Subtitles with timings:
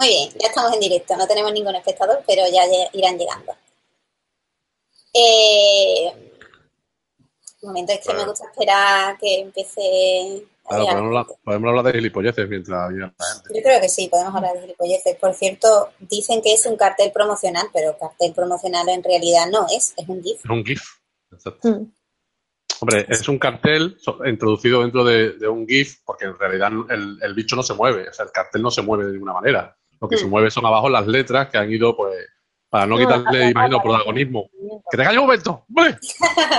[0.00, 2.62] Muy bien, ya estamos en directo, no tenemos ningún espectador, pero ya
[2.94, 3.52] irán llegando.
[5.12, 6.10] Eh,
[7.60, 10.42] un momento, es que me gusta esperar que empiece.
[10.66, 13.54] Claro, podemos, podemos, hablar de gilipolleces mientras la gente.
[13.54, 15.16] Yo creo que sí, podemos hablar de gilipolleces.
[15.16, 19.92] Por cierto, dicen que es un cartel promocional, pero cartel promocional en realidad no es,
[19.98, 20.42] es un GIF.
[20.42, 20.82] Es un GIF,
[21.30, 21.68] exacto.
[21.68, 21.92] Mm.
[22.80, 27.62] Hombre, es un cartel introducido dentro de, un GIF, porque en realidad el, bicho no
[27.62, 29.76] se mueve, o sea, el cartel no se mueve de ninguna manera.
[30.00, 32.16] Lo que se mueve son abajo las letras que han ido, pues,
[32.70, 34.48] para no, quitarle, imagino, protagonismo.
[34.90, 35.64] ¡Que te calles un momento!
[35.68, 35.98] ¡Hombre!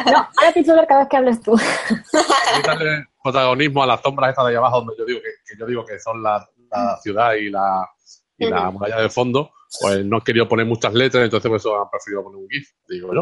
[0.05, 1.59] No, ahora pienso ver cada vez que hables tú.
[2.55, 5.85] quitarle protagonismo a las sombras estas de ahí abajo, donde yo digo que, yo digo
[5.85, 6.47] que son la,
[7.01, 7.89] ciudad y la,
[8.37, 11.81] y la muralla de fondo, pues no he querido poner muchas letras, entonces por eso
[11.81, 13.21] han preferido poner un GIF, digo yo.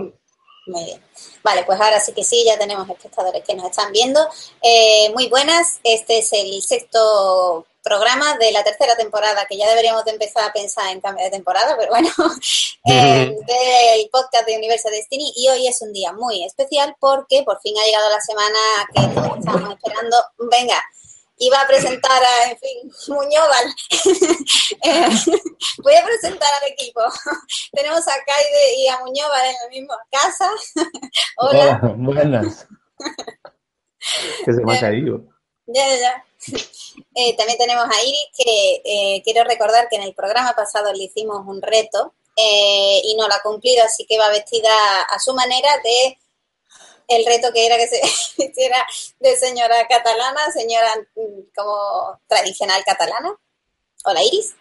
[0.68, 1.02] Muy bien.
[1.44, 4.20] Vale, pues ahora sí que sí, ya tenemos espectadores que nos están viendo.
[4.62, 10.06] Eh, muy buenas, este es el sexto programa de la tercera temporada, que ya deberíamos
[10.06, 12.10] de empezar a pensar en cambio de temporada, pero bueno,
[12.86, 15.34] eh, del podcast de Universo Destiny.
[15.36, 18.60] Y hoy es un día muy especial porque por fin ha llegado la semana
[18.94, 20.18] que todos estábamos esperando.
[20.52, 20.82] Venga,
[21.38, 23.76] iba a presentar a, en fin, Muñoval.
[24.82, 25.10] Eh,
[25.84, 27.02] voy a presentar al equipo.
[27.74, 30.50] Tenemos a Kaide y a Muñoval en la misma casa.
[31.38, 31.82] Hola.
[31.98, 32.66] buenas.
[34.46, 35.22] que se me ha caído.
[35.68, 36.26] Ya, ya, ya.
[37.16, 41.04] Eh, también tenemos a Iris, que eh, quiero recordar que en el programa pasado le
[41.04, 45.70] hicimos un reto y no lo ha cumplido, así que va vestida a su manera
[45.84, 46.18] de
[47.10, 48.00] el reto que era que se
[48.44, 48.86] hiciera
[49.20, 53.36] de señora catalana, señora mm, como tradicional catalana.
[54.06, 54.56] Hola, Iris.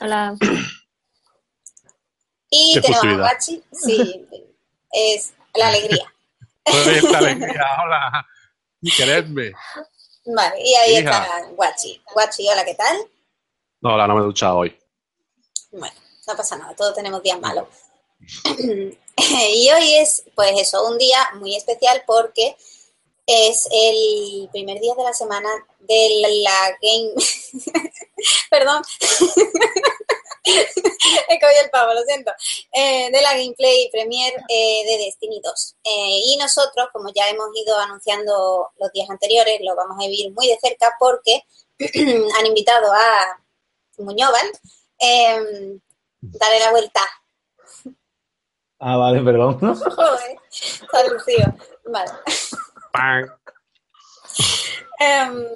[0.00, 0.34] Hola.
[2.48, 4.26] Y tenemos a Guachi, sí,
[4.92, 6.12] es la alegría.
[6.64, 8.26] Es la alegría, hola,
[8.96, 9.52] queredme.
[10.24, 12.02] Vale, y ahí está Guachi.
[12.12, 12.96] Guachi, hola, ¿qué tal?
[13.80, 14.78] No, hola, no me he duchado hoy.
[15.72, 15.94] Bueno,
[16.26, 17.66] no pasa nada, todos tenemos días malos.
[18.58, 22.56] y hoy es, pues eso, un día muy especial porque
[23.26, 25.48] es el primer día de la semana
[25.80, 27.12] de la game.
[28.50, 28.82] Perdón.
[30.44, 32.32] He cogido el pavo, lo siento.
[32.72, 35.76] Eh, de la gameplay premier eh, de Destiny 2.
[35.84, 40.32] Eh, y nosotros, como ya hemos ido anunciando los días anteriores, lo vamos a vivir
[40.32, 41.44] muy de cerca porque
[42.38, 43.40] han invitado a
[43.98, 44.50] Muñoval.
[46.20, 47.00] darle la vuelta
[48.84, 49.60] Ah, vale, perdón.
[49.60, 50.38] Joder,
[51.84, 52.10] Vale.
[54.98, 55.46] Em,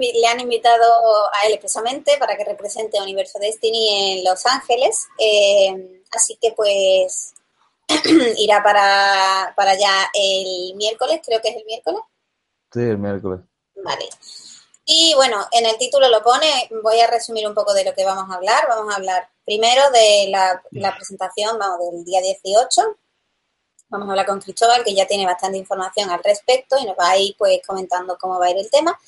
[0.00, 0.84] le han invitado
[1.32, 5.06] a él expresamente para que represente a Universo Destiny en Los Ángeles.
[5.18, 7.34] Em, así que pues
[8.38, 12.00] irá para, para allá el miércoles, creo que es el miércoles.
[12.72, 13.40] Sí, el miércoles.
[13.76, 14.08] Vale.
[14.86, 18.04] Y bueno, en el título lo pone, voy a resumir un poco de lo que
[18.04, 18.66] vamos a hablar.
[18.68, 22.96] Vamos a hablar primero de la, presentación, vamos, del día 18.
[23.94, 27.10] Vamos a hablar con Cristóbal, que ya tiene bastante información al respecto y nos va
[27.10, 28.98] a ir pues comentando cómo va a ir el tema.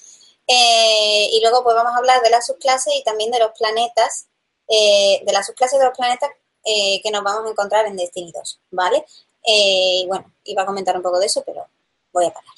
[0.47, 4.29] Eh, y luego pues vamos a hablar de las subclases y también de los planetas,
[4.69, 6.31] eh, de las subclases de los planetas
[6.65, 9.05] eh, que nos vamos a encontrar en Destiny 2, ¿vale?
[9.49, 11.67] y bueno, iba a comentar un poco de eso, pero
[12.13, 12.55] voy a parar.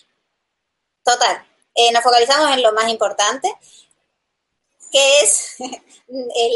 [1.02, 1.46] Total,
[1.92, 3.54] nos focalizamos en lo más importante,
[4.90, 5.56] que es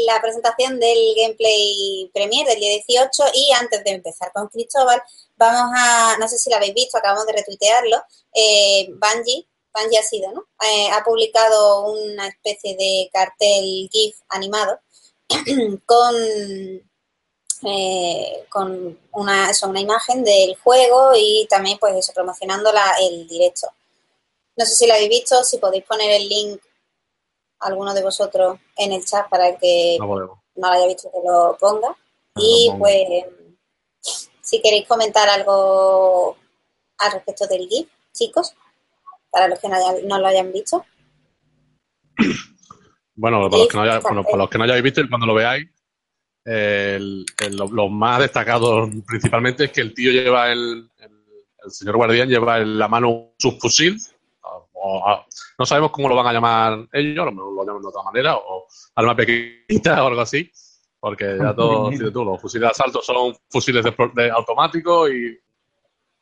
[0.07, 5.01] la presentación del gameplay premier del día 18 y antes de empezar con Cristóbal,
[5.37, 7.97] vamos a, no sé si lo habéis visto, acabamos de retuitearlo,
[8.33, 10.45] eh, Bungie, Bungie ha sido, ¿no?
[10.61, 14.79] Eh, ha publicado una especie de cartel GIF animado
[15.85, 16.15] con,
[17.65, 22.71] eh, con una, una imagen del juego y también pues eso, promocionando
[23.01, 23.67] el directo.
[24.55, 26.61] No sé si lo habéis visto, si podéis poner el link
[27.63, 31.57] alguno de vosotros en el chat para el que no, lo haya visto que lo
[31.59, 31.95] ponga.
[32.35, 32.99] y pues,
[34.41, 36.37] si queréis comentar algo
[36.97, 38.53] al respecto del GIF, chicos,
[39.31, 40.85] para los que no, lo hayan visto.
[43.15, 45.69] Bueno, para los, que no los que no hayáis visto y cuando lo veáis,
[47.51, 52.79] lo, más destacado principalmente es que el tío lleva el, el, señor guardián lleva en
[52.79, 53.33] la mano
[54.83, 55.25] fusil
[55.57, 58.67] no sabemos cómo lo van a llamar ellos, lo lo llaman de otra manera, o
[58.95, 60.51] arma pequeñita o algo así,
[60.99, 65.39] porque ya todo, tú, los fusiles de asalto son fusiles de, automáticos y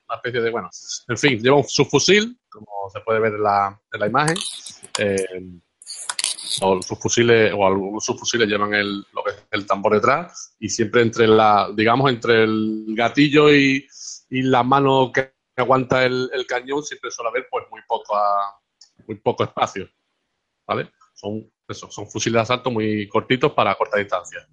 [0.07, 0.69] una especie de, bueno,
[1.07, 4.37] en fin, lleva un subfusil, como se puede ver en la, en la imagen,
[4.97, 5.25] eh,
[6.61, 10.69] o sus fusiles, o algunos subfusiles llevan el, lo que es el tambor detrás, y
[10.69, 13.87] siempre entre la, digamos, entre el gatillo y,
[14.29, 18.15] y la mano que aguanta el, cañón siempre suele haber pues muy poco
[19.07, 19.89] muy poco espacio.
[20.67, 20.91] ¿Vale?
[21.13, 24.47] Son eso, son fusiles de asalto muy cortitos para corta distancia.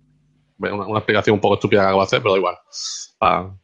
[0.58, 2.58] Una, explicación un poco estúpida que acabo de hacer, pero da igual.
[3.18, 3.58] Pa-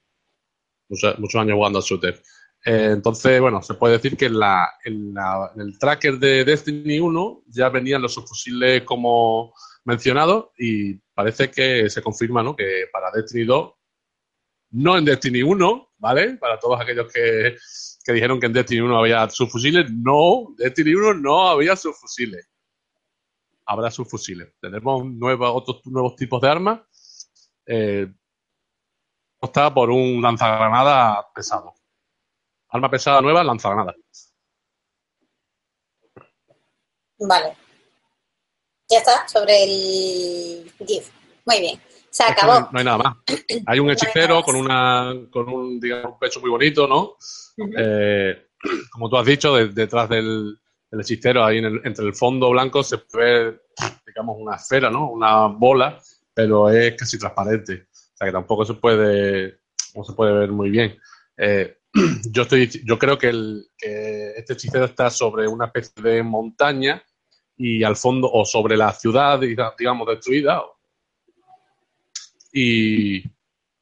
[0.89, 2.23] muchos, años jugando al shooter.
[2.65, 6.45] Eh, entonces, bueno, se puede decir que en, la, en, la- en el tracker de
[6.45, 9.53] Destiny 1 ya venían los subfusiles como
[9.85, 12.57] mencionados y parece que se confirma ¿no?
[12.57, 13.73] que para Destiny 2,
[14.75, 16.37] no en Destiny 1, ¿vale?
[16.37, 17.57] Para todos aquellos que,
[18.05, 22.49] que dijeron que en Destiny 1 había subfusiles, no, Destiny 1 no había subfusiles.
[23.67, 24.53] Habrá subfusiles.
[24.61, 26.81] Tenemos nuevos, otros nuevos tipos de armas.
[27.67, 28.13] Eh,
[29.41, 31.75] está por un lanzagranada pesado.
[32.69, 33.95] Arma pesada nueva, lanzagranada.
[37.19, 37.57] Vale.
[38.91, 41.11] Ya está, sobre el GIF.
[41.47, 41.94] Muy bien.
[42.15, 42.53] Se acabó.
[42.53, 43.17] No hay, no hay nada más.
[43.67, 47.17] Hay un hechicero con una con un, digamos, un pecho muy bonito, ¿no?
[47.77, 48.47] Eh,
[48.93, 50.57] como tú has dicho, de- detrás del,
[50.91, 53.61] del hechicero, ahí en el- entre el fondo blanco, se ve,
[54.07, 55.11] digamos, una esfera, ¿no?
[55.11, 55.99] Una bola,
[56.33, 57.89] pero es casi transparente.
[57.93, 59.59] O sea que tampoco se puede,
[59.97, 60.97] no se puede ver muy bien.
[61.37, 61.79] Eh,
[62.31, 67.03] yo estoy, yo creo que, el, que este hechicero está sobre una especie de montaña
[67.57, 70.63] y al fondo, o sobre la ciudad, diga- digamos, destruida.
[72.57, 73.21] Y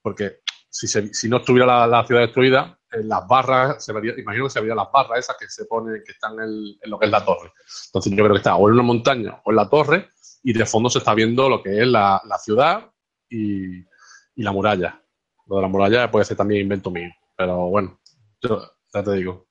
[0.01, 0.41] porque
[0.71, 4.61] si, si no estuviera la, ciudad destruida, en las barras, se vería, imagino que se
[4.61, 7.25] verían las barras esas que se ponen, que están en, en lo que es la
[7.25, 7.53] torre.
[7.87, 10.09] Entonces yo creo que está o en una montaña o en la torre,
[10.43, 12.91] y de fondo se está viendo lo que es la, la ciudad
[13.29, 15.01] y, y la muralla.
[15.47, 18.01] Lo de la muralla puede ser también invento mío, pero bueno,
[18.41, 19.47] yo ya te digo,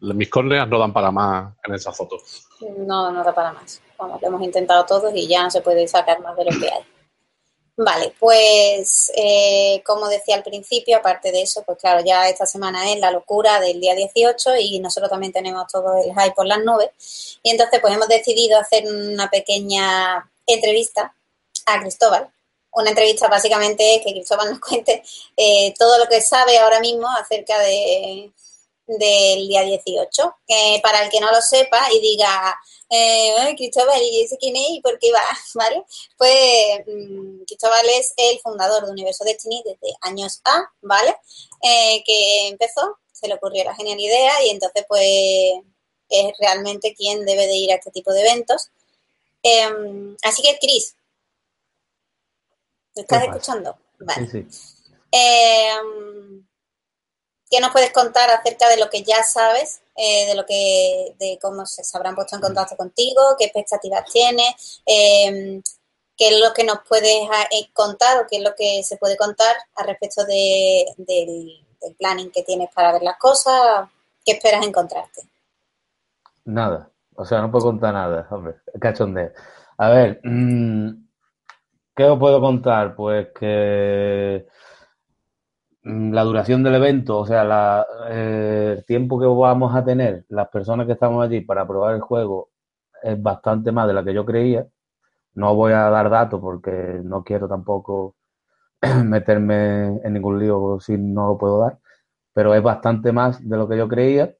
[0.00, 2.18] mis córneas no dan para más en esa foto.
[2.78, 3.80] No, no da para más.
[3.98, 6.97] Lo hemos intentado todos y ya no se puede sacar más de lo que hay.
[7.80, 12.90] Vale, pues eh, como decía al principio, aparte de eso, pues claro, ya esta semana
[12.92, 16.58] es la locura del día 18 y nosotros también tenemos todo el hype por las
[16.58, 16.90] nubes.
[17.40, 21.14] Y entonces pues hemos decidido hacer una pequeña entrevista
[21.66, 22.28] a Cristóbal.
[22.72, 25.04] Una entrevista básicamente es que Cristóbal nos cuente
[25.36, 28.32] eh, todo lo que sabe ahora mismo acerca de,
[28.88, 30.36] del día 18.
[30.46, 32.56] Que para el que no lo sepa y diga,
[32.90, 35.20] eh, "Ay, Cristóbal, ¿y ese quién es y por qué va?
[35.54, 35.84] ¿Vale?
[36.16, 41.14] Pues mm, Cristóbal es el fundador de Universo Destiny desde años A, ¿vale?
[41.62, 45.04] Eh, que empezó, se le ocurrió la genial idea y entonces pues
[46.08, 48.70] es realmente quien debe de ir a este tipo de eventos.
[49.42, 50.96] Em, así que, Cris,
[52.94, 53.78] ¿me estás escuchando?
[54.00, 54.26] Vale.
[54.30, 54.74] Sí, sí.
[57.50, 61.38] ¿Qué nos puedes contar acerca de lo que ya sabes, eh, de lo que, de
[61.40, 65.62] cómo se, habrán puesto en contacto contigo, qué expectativas tienes, eh,
[66.16, 68.96] qué es lo que nos puedes ah, eh, contar o qué es lo que se
[68.96, 73.88] puede contar al respecto de, del, del planning que tienes para ver las cosas,
[74.24, 75.22] qué esperas encontrarte?
[76.44, 76.90] Nada.
[77.14, 78.54] O sea, no puedo contar nada, hombre.
[78.80, 79.32] Cachondeo.
[79.78, 80.90] A ver, mm,
[81.96, 82.94] ¿qué os puedo contar?
[82.94, 84.46] Pues que
[85.88, 90.86] la duración del evento, o sea, eh, el tiempo que vamos a tener las personas
[90.86, 92.50] que estamos allí para probar el juego
[93.02, 94.66] es bastante más de la que yo creía.
[95.34, 98.16] No voy a dar datos porque no quiero tampoco
[99.04, 101.78] meterme en ningún lío si no lo puedo dar,
[102.34, 104.34] pero es bastante más de lo que yo creía.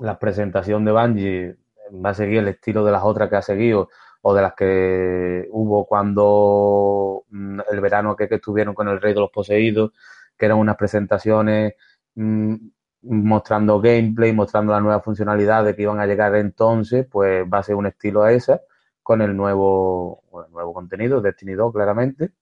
[0.00, 1.56] La presentación de Bungie
[2.04, 3.90] va a seguir el estilo de las otras que ha seguido
[4.22, 9.12] o de las que hubo cuando mm, el verano que, que estuvieron con el Rey
[9.14, 9.92] de los Poseídos,
[10.38, 11.74] que eran unas presentaciones
[12.14, 12.54] mm,
[13.02, 17.74] mostrando gameplay, mostrando las nuevas funcionalidades que iban a llegar entonces, pues va a ser
[17.76, 18.62] un estilo a esa,
[19.02, 22.32] con el nuevo, nuevo contenido, Destiny 2, claramente.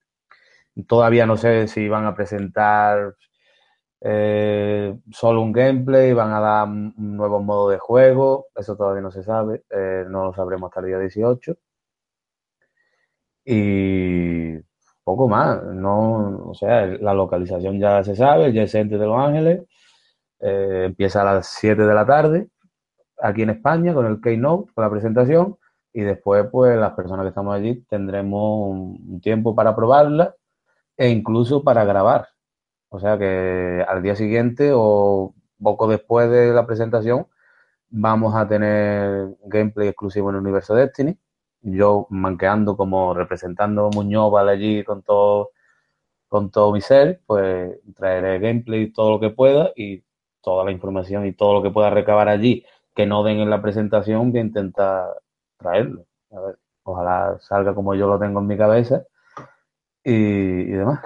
[0.86, 3.16] Todavía no sé si van a presentar
[4.00, 9.10] eh, solo un gameplay, van a dar un nuevo modo de juego, eso todavía no
[9.12, 11.56] se sabe, eh, no lo sabremos hasta el día 18.
[13.44, 14.58] Y
[15.04, 19.62] poco más, no, o sea, la localización ya se sabe, el Center de Los Ángeles,
[20.40, 22.48] eh, empieza a las 7 de la tarde,
[23.20, 25.56] aquí en España, con el Keynote, con la presentación,
[25.92, 30.34] y después, pues, las personas que estamos allí tendremos un tiempo para probarla
[30.96, 32.28] e incluso para grabar.
[32.92, 37.26] O sea que al día siguiente o poco después de la presentación
[37.88, 41.18] vamos a tener gameplay exclusivo en el universo Destiny.
[41.62, 45.50] Yo manqueando como representando Muñoz vale allí con todo,
[46.28, 50.02] con todo mi ser, pues traeré gameplay todo lo que pueda y
[50.40, 52.64] toda la información y todo lo que pueda recabar allí
[52.94, 55.22] que no den en la presentación voy a intentar
[55.56, 56.04] traerlo.
[56.30, 59.04] A ver, ojalá salga como yo lo tengo en mi cabeza
[60.04, 61.00] y, y demás.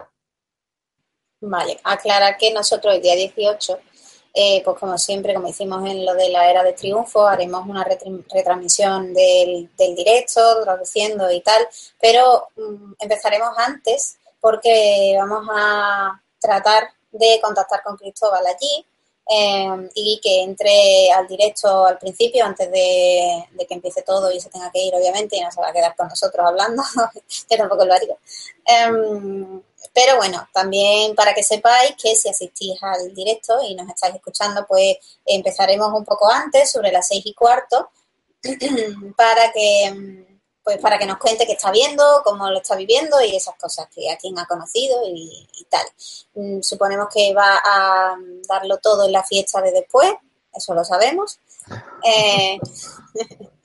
[1.40, 3.78] Vale, aclarar que nosotros el día 18
[4.38, 7.82] eh, pues como siempre, como hicimos en lo de la era de triunfo, haremos una
[7.84, 11.66] retransmisión del, directo, traduciendo y tal,
[11.98, 18.84] pero mm, empezaremos antes porque vamos a tratar de contactar con Cristóbal allí
[19.26, 24.50] eh, y que entre al directo al principio, antes de, que empiece todo y se
[24.50, 26.82] tenga que ir, obviamente, y no se va a quedar con nosotros hablando,
[27.48, 28.16] que tampoco lo haría.
[28.66, 29.62] Em,
[29.96, 34.66] pero bueno, también para que sepáis que si asistís al directo y nos estáis escuchando,
[34.66, 37.88] pues empezaremos un poco antes, sobre las seis y cuarto,
[39.16, 40.26] para que
[40.62, 43.88] pues para que nos cuente qué está viendo, cómo lo está viviendo y esas cosas,
[43.88, 45.86] que a quién ha conocido y, tal.
[46.34, 50.12] Mm, suponemos que va a darlo todo en la fiesta de después,
[50.52, 51.38] eso lo sabemos.
[52.04, 52.58] Eh,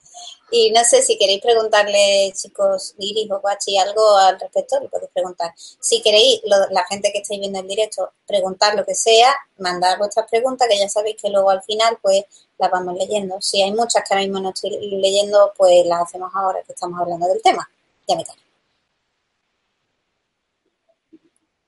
[0.53, 5.09] Y no sé si queréis preguntarle, chicos, Iris o Guachi, algo al respecto, le podéis
[5.13, 5.53] preguntar.
[5.55, 10.29] Si queréis, la gente que estáis viendo el directo, preguntar lo que sea, mandar vuestras
[10.29, 12.25] preguntas, que ya sabéis que luego al final, pues,
[12.57, 13.39] las vamos leyendo.
[13.41, 16.99] Si hay muchas que ahora mismo no estoy leyendo, pues las hacemos ahora que estamos
[16.99, 17.69] hablando del tema.
[18.07, 18.35] Ya me cae.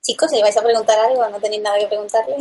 [0.02, 2.36] Chicos, si vais a preguntar algo, no tenéis nada que preguntarle.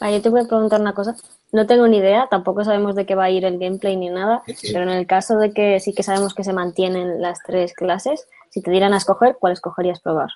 [0.00, 1.16] Ah, yo te voy a preguntar una cosa.
[1.52, 4.42] No tengo ni idea, tampoco sabemos de qué va a ir el gameplay ni nada,
[4.72, 8.26] pero en el caso de que sí que sabemos que se mantienen las tres clases,
[8.48, 10.30] si te dieran a escoger, ¿cuál escogerías probar?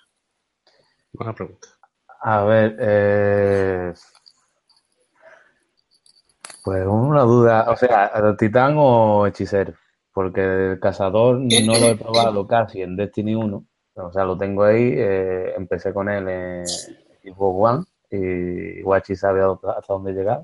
[1.14, 1.68] Buena pregunta.
[2.20, 3.94] A ver, eh...
[6.62, 9.72] pues una duda, o sea, ¿titán o hechicero?
[10.12, 14.64] Porque el cazador no lo he probado casi en Destiny 1, o sea, lo tengo
[14.64, 20.42] ahí, eh, empecé con él en Xbox One y Guachi sabe hasta dónde llegar.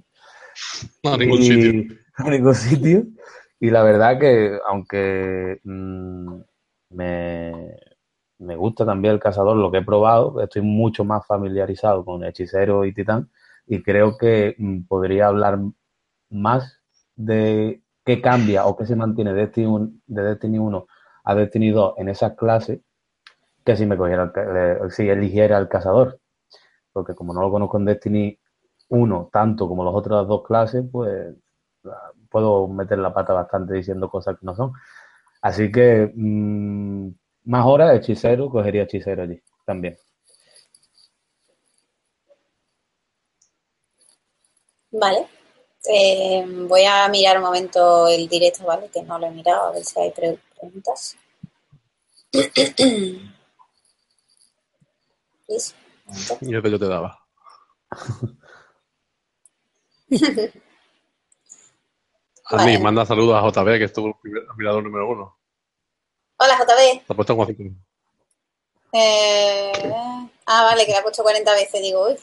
[1.02, 1.96] No, a ningún sitio.
[2.16, 3.04] A ningún sitio.
[3.58, 6.40] Y la verdad que, aunque mm,
[6.90, 7.76] me,
[8.38, 12.84] me gusta también el cazador, lo que he probado, estoy mucho más familiarizado con hechicero
[12.84, 13.30] y titán
[13.66, 15.58] y creo que mm, podría hablar
[16.30, 16.80] más
[17.14, 20.86] de qué cambia o qué se mantiene de Destiny 1, de Destiny 1
[21.24, 22.80] a Destiny 2 en esas clases
[23.64, 24.32] que si me cogiera,
[24.90, 26.18] si eligiera el cazador.
[26.92, 28.38] Porque como no lo conozco en Destiny
[28.92, 31.34] uno tanto como las otras dos clases, pues
[32.30, 34.72] puedo meter la pata bastante diciendo cosas que no son.
[35.40, 37.08] Así que mm,
[37.44, 39.96] más horas hechicero, cogería hechicero allí también.
[44.90, 45.26] Vale.
[45.88, 48.88] Eh, voy a mirar un momento el directo, ¿vale?
[48.92, 51.16] Que no lo he mirado, a ver si hay preguntas.
[56.40, 57.18] Y es que yo te daba.
[62.64, 65.38] mí manda saludos a JB, que estuvo el mirador número uno.
[66.38, 67.06] Hola, JB.
[67.06, 67.48] Te ha puesto como
[68.92, 69.72] eh...
[70.46, 71.80] Ah, vale, que le ha puesto 40 veces.
[71.80, 72.16] Digo, uy,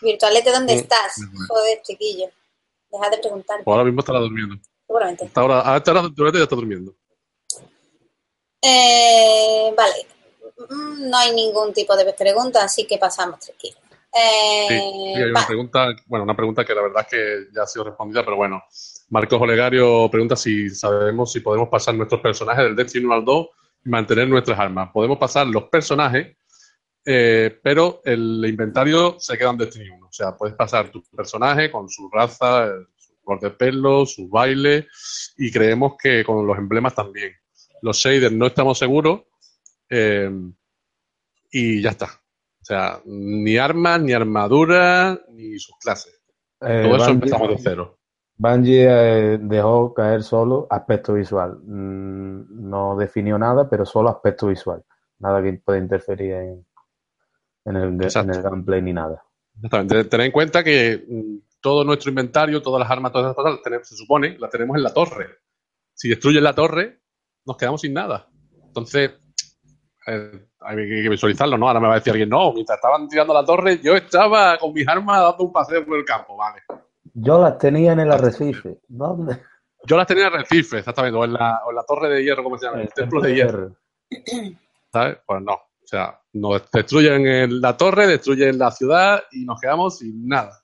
[0.00, 1.14] virtualete, ¿dónde estás?
[1.48, 2.28] Joder, chiquillo.
[2.90, 3.62] Deja de preguntar.
[3.62, 4.56] Pues ahora mismo estará durmiendo.
[4.86, 5.30] Seguramente.
[5.34, 6.94] ahora, a esta hora ya está durmiendo.
[8.60, 10.06] Eh, vale.
[10.70, 13.76] Mm, no hay ningún tipo de pregunta, así que pasamos tranquilo.
[14.14, 14.74] Eh, sí,
[15.16, 18.24] hay una pregunta, bueno, una pregunta que la verdad es que ya ha sido respondida,
[18.24, 18.62] pero bueno.
[19.08, 23.46] Marcos Olegario pregunta si sabemos si podemos pasar nuestros personajes del Destiny 1 al 2
[23.84, 24.90] y mantener nuestras armas.
[24.92, 26.36] Podemos pasar los personajes,
[27.04, 30.06] eh, pero el inventario se queda en Destiny 1.
[30.06, 34.88] O sea, puedes pasar tu personaje con su raza, su color de pelo, su baile,
[35.38, 37.32] y creemos que con los emblemas también.
[37.80, 39.22] Los shaders no estamos seguros,
[39.88, 40.30] eh,
[41.50, 42.21] y ya está.
[42.62, 46.22] O sea, ni armas, ni armadura, ni sus clases.
[46.60, 47.98] Eh, Todo eso empezamos de cero.
[48.36, 51.58] Bungie eh, dejó caer solo aspecto visual.
[51.64, 54.84] Mm, no definió nada, pero solo aspecto visual.
[55.18, 56.66] Nada que pueda interferir en,
[57.64, 59.24] el, gameplay ni nada.
[59.56, 60.04] Exactamente.
[60.04, 63.96] Tener en cuenta que mm, todo nuestro inventario, todas las armas, todas las cosas, se
[63.96, 65.26] supone, las tenemos en la torre.
[65.94, 67.00] Si destruyen la torre,
[67.44, 68.28] nos quedamos sin nada.
[68.66, 69.12] Entonces,
[70.06, 71.68] eh, hay que visualizarlo, ¿no?
[71.68, 74.72] Ahora me va a decir alguien, no, mientras estaban tirando la torre, yo estaba con
[74.72, 76.62] mis armas dando un paseo por el campo, vale.
[77.14, 78.78] Yo las tenía en el arrecife.
[78.88, 79.38] ¿Dónde?
[79.84, 82.66] Yo las tenía en el arrecife, exactamente, o en la, torre de hierro, como se
[82.66, 83.76] llama, el, templo de hierro.
[84.92, 85.18] ¿Sabes?
[85.26, 85.54] Pues no.
[85.54, 90.62] O sea, nos destruyen la torre, destruyen la ciudad y nos quedamos sin nada.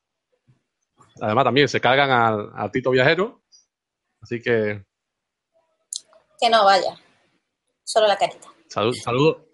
[1.21, 2.11] Además, también se cargan
[2.55, 3.43] al, Tito Viajero.
[4.23, 4.85] Así que.
[6.41, 6.97] Que no vaya.
[7.85, 8.49] Solo la carita.
[8.69, 8.99] Saludos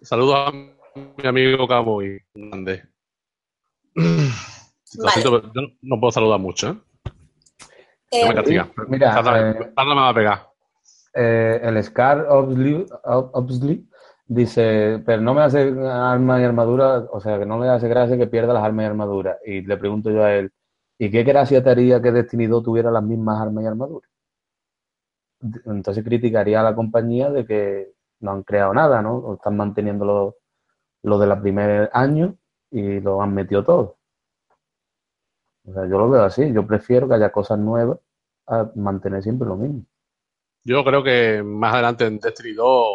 [0.01, 2.83] saludo, a mi amigo Cabo y Grande.
[5.23, 5.41] Yo
[5.81, 6.77] no puedo saludar mucho, ¿eh?
[8.13, 8.69] no me eh, castiga.
[8.87, 10.49] Mira, eh, me va a pegar.
[11.13, 13.87] Eh, el Scar Obsley
[14.27, 18.17] dice, pero no me hace arma y armadura, o sea, que no me hace gracia
[18.17, 19.37] que pierda las armas y armadura.
[19.45, 20.51] Y le pregunto yo a él,
[20.97, 24.09] ¿Y qué gracia te haría que Destiny 2 tuviera las mismas armas y armaduras?
[25.65, 27.94] Entonces criticaría a la compañía de que
[28.25, 29.15] no han creado nada, ¿no?
[29.15, 30.37] O están manteniendo lo,
[31.03, 32.35] lo de la primer año
[32.71, 33.97] y lo han metido todo.
[35.67, 36.51] O sea, yo lo veo así.
[36.51, 37.99] Yo prefiero que haya cosas nuevas
[38.47, 39.85] a mantener siempre lo mismo.
[40.63, 42.87] Yo creo que más adelante en Destiny 2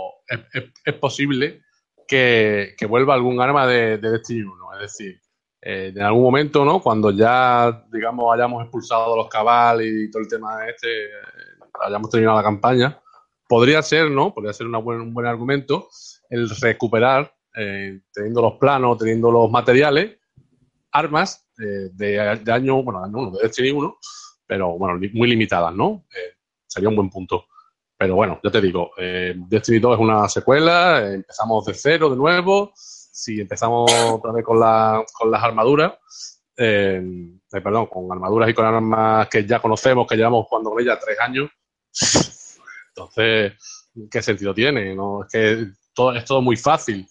[0.85, 1.63] es, posible
[2.07, 4.75] que, vuelva algún arma de, Destiny 1.
[4.75, 5.21] Es decir,
[5.63, 6.81] eh, en algún momento, ¿no?
[6.81, 11.09] Cuando ya, digamos, hayamos expulsado los cabal y todo el tema de este, eh,
[11.81, 13.01] hayamos terminado la campaña,
[13.51, 14.33] podría ser, ¿no?
[14.33, 15.89] Podría ser un buen argumento
[16.29, 20.17] el recuperar, eh, teniendo los planos, teniendo los materiales,
[20.93, 23.99] armas de, año, bueno, de Destiny 1,
[24.47, 26.05] pero bueno, muy limitadas, ¿no?
[26.69, 27.47] sería un buen punto.
[27.99, 32.09] Pero bueno, ya te digo, eh, Destiny 2 es una secuela, eh, empezamos de cero
[32.09, 32.73] de nuevo.
[32.77, 35.95] Si empezamos otra vez con, con las armaduras,
[36.57, 37.03] eh,
[37.53, 40.99] eh, perdón, con armaduras y con armas que ya conocemos, que llevamos jugando con ellas
[41.05, 41.51] tres años,
[43.01, 43.55] entonces,
[44.11, 44.95] ¿qué sentido tiene?
[44.95, 47.07] No, es que todo, es todo muy fácil.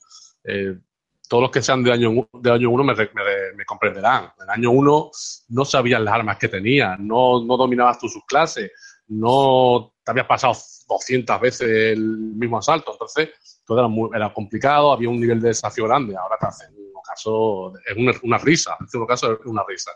[1.28, 4.32] todos los que sean de año, de año uno me, comprenderán.
[4.42, 5.12] En año uno
[5.50, 8.72] no sabías las armas que tenías, no, no dominabas tú sus clases,
[9.08, 10.54] no te habías pasado
[10.88, 12.92] 200 veces el mismo asalto.
[12.94, 13.30] Entonces,
[13.66, 16.16] todo era, muy, era complicado, había un nivel de desafío grande.
[16.16, 18.78] Ahora te hacen, en un caso, es una, risa.
[18.80, 19.92] En un caso, es una risa.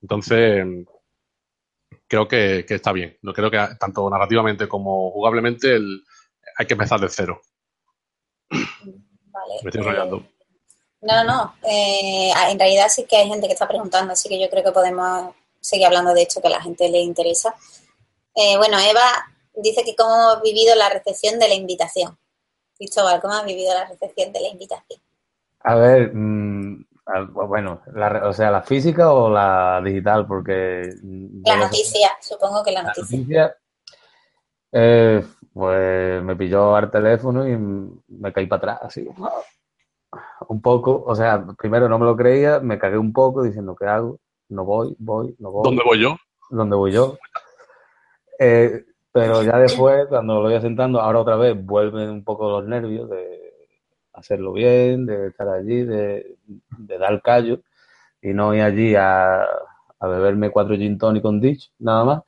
[0.00, 0.66] Entonces,
[2.12, 3.16] creo que, está bien.
[3.22, 5.78] No creo que tanto narrativamente como jugablemente
[6.58, 7.40] hay que empezar de cero.
[8.50, 9.54] Vale.
[9.62, 10.22] Me estoy enrollando.
[11.00, 11.54] No, no.
[11.62, 14.72] Eh, en realidad sí que hay gente que está preguntando, así que yo creo que
[14.72, 17.54] podemos seguir hablando de hecho que a la gente le interesa.
[18.34, 22.18] Eh, bueno, Eva dice que cómo ha vivido la recepción de la invitación.
[22.76, 25.00] Cristóbal, ¿cómo ha vivido la recepción de la invitación?
[25.60, 26.12] A ver,
[27.06, 27.82] mm, bueno,
[28.24, 30.94] o sea, la física o la digital, porque...
[31.44, 33.16] La noticia, supongo que la noticia.
[33.16, 33.56] La noticia
[34.72, 39.06] eh, pues me pilló al teléfono y me caí para atrás, así.
[40.48, 43.86] Un poco, o sea, primero no me lo creía, me cagué un poco diciendo, ¿qué
[43.86, 44.18] hago?
[44.48, 45.62] No voy, voy, no voy.
[45.64, 46.16] ¿Dónde voy yo?
[46.50, 47.18] ¿Dónde voy yo?
[48.38, 52.66] Eh, pero ya después, cuando lo voy asentando, ahora otra vez vuelven un poco los
[52.66, 53.41] nervios de
[54.12, 56.36] hacerlo bien, de estar allí, de,
[56.98, 57.60] dar callo
[58.20, 59.46] y no ir allí a,
[60.00, 62.22] beberme cuatro gin tonic con Ditch, nada más.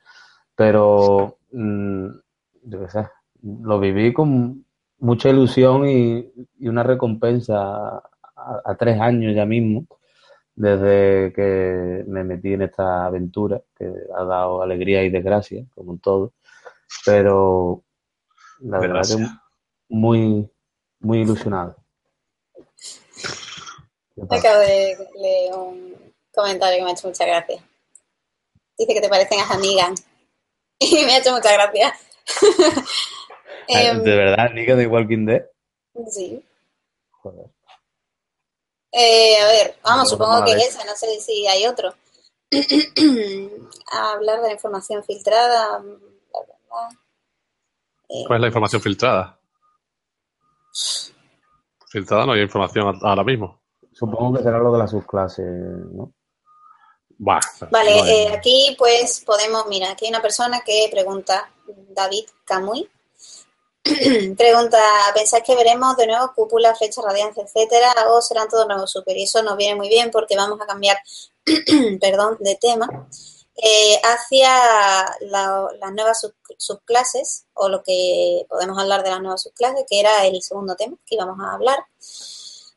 [0.55, 2.07] Pero, mm,
[2.63, 3.07] yo qué sé,
[3.43, 4.65] lo viví con
[4.99, 8.01] mucha ilusión y, una recompensa
[8.35, 9.85] a, tres años ya mismo,
[10.55, 15.99] desde que me metí en esta aventura que ha dado alegría y desgracia, como en
[15.99, 16.33] todo
[17.05, 17.83] pero
[18.59, 19.17] la verdad es
[19.89, 20.49] muy,
[21.05, 21.75] muy ilusionado.
[24.29, 27.63] Acabo de leer un comentario que me ha hecho mucha gracia.
[28.77, 30.03] Dice que te parecen a amigas.
[30.77, 31.93] Y me ha hecho mucha gracia.
[33.67, 35.43] Ah, ¿De em, verdad, Nika de Walking Dead?
[36.07, 36.39] Sí.
[37.09, 37.47] Joder.
[38.91, 41.91] Eh, a ver, vamos, supongo que es ese, no sé si hay otro.
[43.91, 45.83] hablar de la información filtrada,
[48.27, 49.39] ¿Cuál es la información filtrada?
[51.89, 53.61] Filtrada no hay información ahora mismo.
[53.91, 55.45] Supongo que será lo de las subclases,
[55.93, 56.11] ¿no?
[57.17, 61.49] vale, eh, aquí pues podemos, mira, aquí hay una persona que pregunta,
[61.89, 62.89] David Camuy,
[64.37, 64.77] pregunta,
[65.13, 69.15] ¿pensáis que veremos de nuevo cúpula, flecha, radiancia, etcétera, o serán todos nuevos super?
[69.15, 70.97] Y eso nos viene muy bien porque vamos a cambiar,
[72.01, 73.07] perdón, de tema
[73.57, 74.51] eh, hacia
[75.21, 80.41] las nuevas subclases, o lo que podemos hablar de las nuevas subclases, que era el
[80.41, 81.79] segundo tema que íbamos a hablar.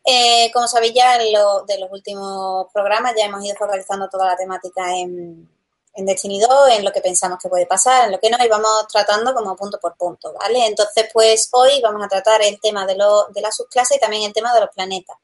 [0.04, 4.26] Eh, como sabéis ya en lo, de los últimos programas ya hemos ido focalizando toda
[4.26, 5.50] la temática en,
[5.94, 8.48] en Destiny 2, en lo que pensamos que puede pasar, en lo que no, y
[8.48, 10.64] vamos tratando como punto por punto, ¿vale?
[10.66, 14.22] Entonces, pues hoy vamos a tratar el tema de, lo, de las subclases y también
[14.22, 15.16] el tema de los planetas.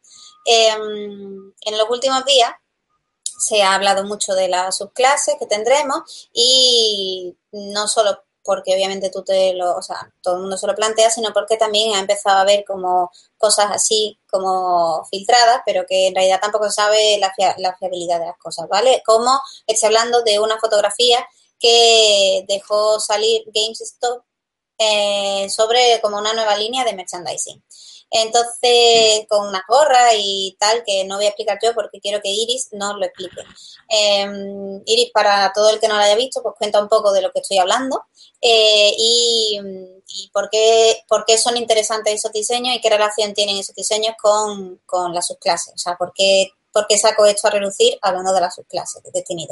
[0.45, 2.51] Em, en los últimos días
[3.39, 9.25] se ha hablado mucho de las subclases que tendremos y no solo porque obviamente tú
[9.25, 12.39] te lo, o sea, todo el mundo se lo plantea, sino porque también ha empezado
[12.39, 17.75] a ver como cosas así como filtradas, pero que en realidad tampoco sabe la, la
[17.77, 19.03] fiabilidad de las cosas, ¿vale?
[19.05, 19.31] Como
[19.67, 21.27] estoy hablando de una fotografía
[21.59, 24.23] que dejó salir GameStop
[24.77, 27.63] eh, sobre como una nueva línea de merchandising.
[28.11, 32.31] Entonces, con una gorra y tal, que no voy a explicar yo porque quiero que
[32.31, 33.43] Iris nos lo explique.
[33.89, 37.23] Em, Iris, para todo el que no lo haya visto, pues cuenta un poco de
[37.23, 38.05] lo que estoy hablando
[38.41, 39.61] eh, y,
[40.33, 44.81] por, qué, por qué son interesantes esos diseños y qué relación tienen esos diseños con,
[44.87, 45.75] con las subclases.
[45.75, 49.11] O sea, por qué, por qué saco esto a relucir hablando de las subclases de
[49.13, 49.47] Destiny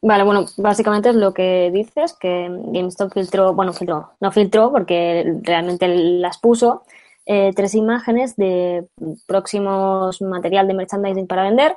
[0.00, 5.38] Vale, bueno, básicamente es lo que dices, que GameStop filtró, bueno, filtró, no filtró porque
[5.42, 6.84] realmente las puso,
[7.26, 8.86] eh, tres imágenes de
[9.26, 11.76] próximos material de merchandising para vender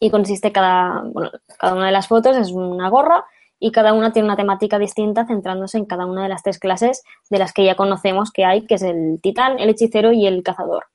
[0.00, 3.26] y consiste cada, bueno, cada una de las fotos es una gorra
[3.60, 7.04] y cada una tiene una temática distinta centrándose en cada una de las tres clases
[7.30, 10.42] de las que ya conocemos que hay, que es el titán, el hechicero y el
[10.42, 10.86] cazador.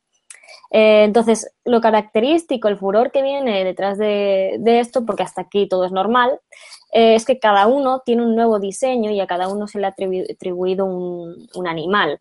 [0.72, 5.86] Eh, entonces, lo característico, el furor que viene detrás de, esto, porque hasta aquí todo
[5.86, 6.40] es normal,
[6.94, 9.88] eh, es que cada uno tiene un nuevo diseño y a cada uno se le
[9.88, 9.96] ha
[10.30, 12.20] atribuido un, animal.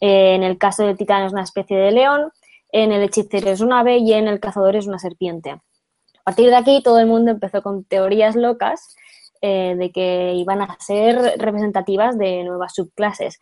[0.00, 2.30] Eh, en el caso del titán es una especie de león,
[2.72, 5.50] en el hechicero es un ave y en el cazador es una serpiente.
[5.50, 8.96] A partir de aquí todo el mundo empezó con teorías locas
[9.42, 13.40] de que iban a ser representativas de nuevas subclases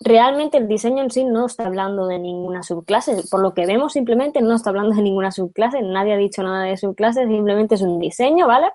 [0.00, 3.22] realmente el diseño en sí no está hablando de ninguna subclase.
[3.30, 5.82] Por lo que vemos, simplemente no está hablando de ninguna subclase.
[5.82, 8.70] Nadie ha dicho nada de subclase, simplemente es un diseño, ¿vale?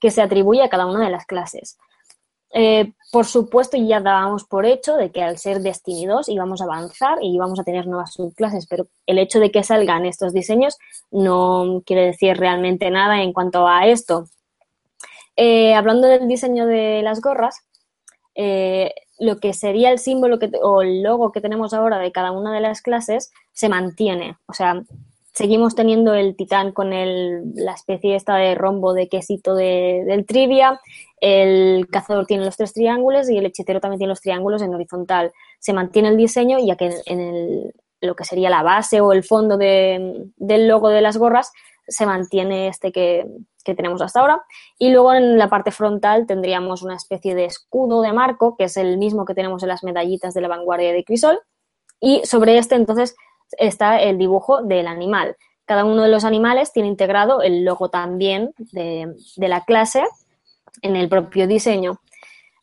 [0.00, 1.78] Que se atribuye a cada una de las clases.
[2.54, 6.64] Eh, por supuesto, ya dábamos por hecho de que al ser Destiny 2 íbamos a
[6.64, 10.78] avanzar y íbamos a tener nuevas subclases, pero el hecho de que salgan estos diseños
[11.10, 14.26] no quiere decir realmente nada en cuanto a esto.
[15.36, 17.56] Eh, hablando del diseño de las gorras,
[18.34, 22.32] eh, lo que sería el símbolo que, o el logo que tenemos ahora de cada
[22.32, 24.36] una de las clases se mantiene.
[24.46, 24.82] O sea,
[25.32, 30.26] seguimos teniendo el titán con el, la especie esta de rombo de quesito de, del
[30.26, 30.80] trivia,
[31.20, 35.30] el cazador tiene los tres triángulos y el hechicero también tiene los triángulos en horizontal.
[35.60, 39.22] Se mantiene el diseño, ya que en el, lo que sería la base o el
[39.22, 41.52] fondo de, del logo de las gorras
[41.86, 43.26] se mantiene este que,
[43.64, 44.42] que tenemos hasta ahora.
[44.78, 48.76] Y luego en la parte frontal tendríamos una especie de escudo de marco, que es
[48.76, 51.40] el mismo que tenemos en las medallitas de la vanguardia de Crisol.
[52.00, 53.14] Y sobre este entonces
[53.58, 55.36] está el dibujo del animal.
[55.64, 60.02] Cada uno de los animales tiene integrado el logo también de, la clase
[60.82, 62.00] en el propio diseño.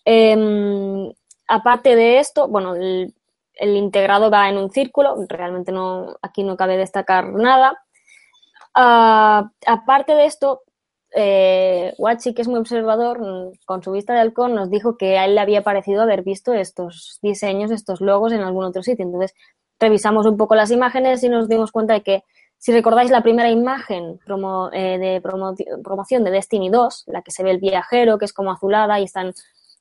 [0.03, 1.11] Em,
[1.47, 3.13] aparte de esto, bueno, el,
[3.61, 7.77] integrado va en un círculo, realmente no, aquí no cabe destacar nada.
[8.73, 10.61] Ah, aparte de esto,
[11.15, 15.17] eh, Wachi, que es muy observador, mm, con su vista de halcón, nos dijo que
[15.17, 19.05] a él le había parecido haber visto estos diseños, estos logos en algún otro sitio.
[19.05, 19.33] Entonces,
[19.79, 22.23] revisamos un poco las imágenes y nos dimos cuenta de que,
[22.57, 24.19] si recordáis la primera imagen
[24.73, 28.51] eh, de promoción de Destiny 2, la que se ve el viajero, que es como
[28.51, 29.33] azulada, y están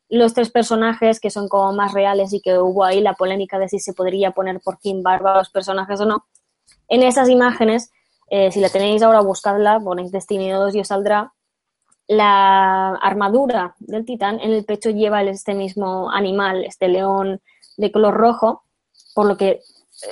[0.08, 3.68] los tres personajes que son como más reales y que hubo ahí la polémica de
[3.68, 6.26] si se podría poner por fin barba a los personajes o no.
[6.88, 7.90] En esas imágenes
[8.30, 11.32] eh, si la tenéis ahora, buscadla, ponéis Destiny 2 y os saldrá.
[12.06, 17.40] La armadura del titán en el pecho lleva este mismo animal, este león
[17.76, 18.62] de color rojo,
[19.14, 19.60] por lo que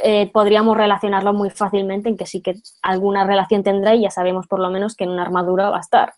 [0.02, 4.46] eh, podríamos relacionarlo muy fácilmente en que sí que alguna relación tendrá y ya sabemos
[4.46, 6.14] por lo menos que en una armadura va a estar.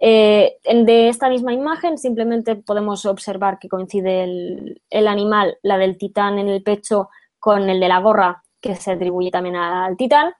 [0.00, 5.96] Eh, de esta misma imagen simplemente podemos observar que coincide el, el, animal, la del
[5.96, 10.32] titán en el pecho, con el de la gorra que se atribuye también al titán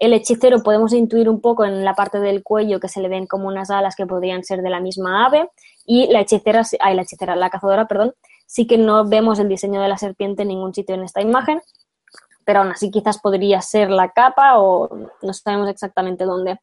[0.00, 3.26] el hechicero podemos intuir un poco en la parte del cuello que se le ven
[3.26, 5.50] como unas alas que podrían ser de la misma ave
[5.84, 8.14] y la hechicera, ay, la hechicera, la cazadora, perdón,
[8.46, 11.60] sí que no vemos el diseño de la serpiente en ningún sitio en esta imagen,
[12.46, 14.88] pero aún así quizás podría ser la capa o
[15.20, 16.58] no sabemos exactamente dónde.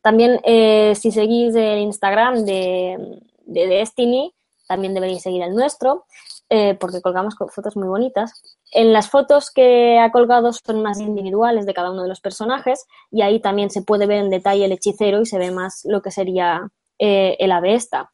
[0.00, 4.32] También eh, si seguís el Instagram de, de Destiny,
[4.68, 6.06] también deberéis seguir el nuestro.
[6.48, 8.40] Eh, porque colgamos fotos muy bonitas.
[8.70, 12.86] En las fotos que ha colgado son más individuales de cada uno de los personajes
[13.10, 16.02] y ahí también se puede ver en detalle el hechicero y se ve más lo
[16.02, 16.68] que sería
[17.00, 18.12] eh, el ave esta.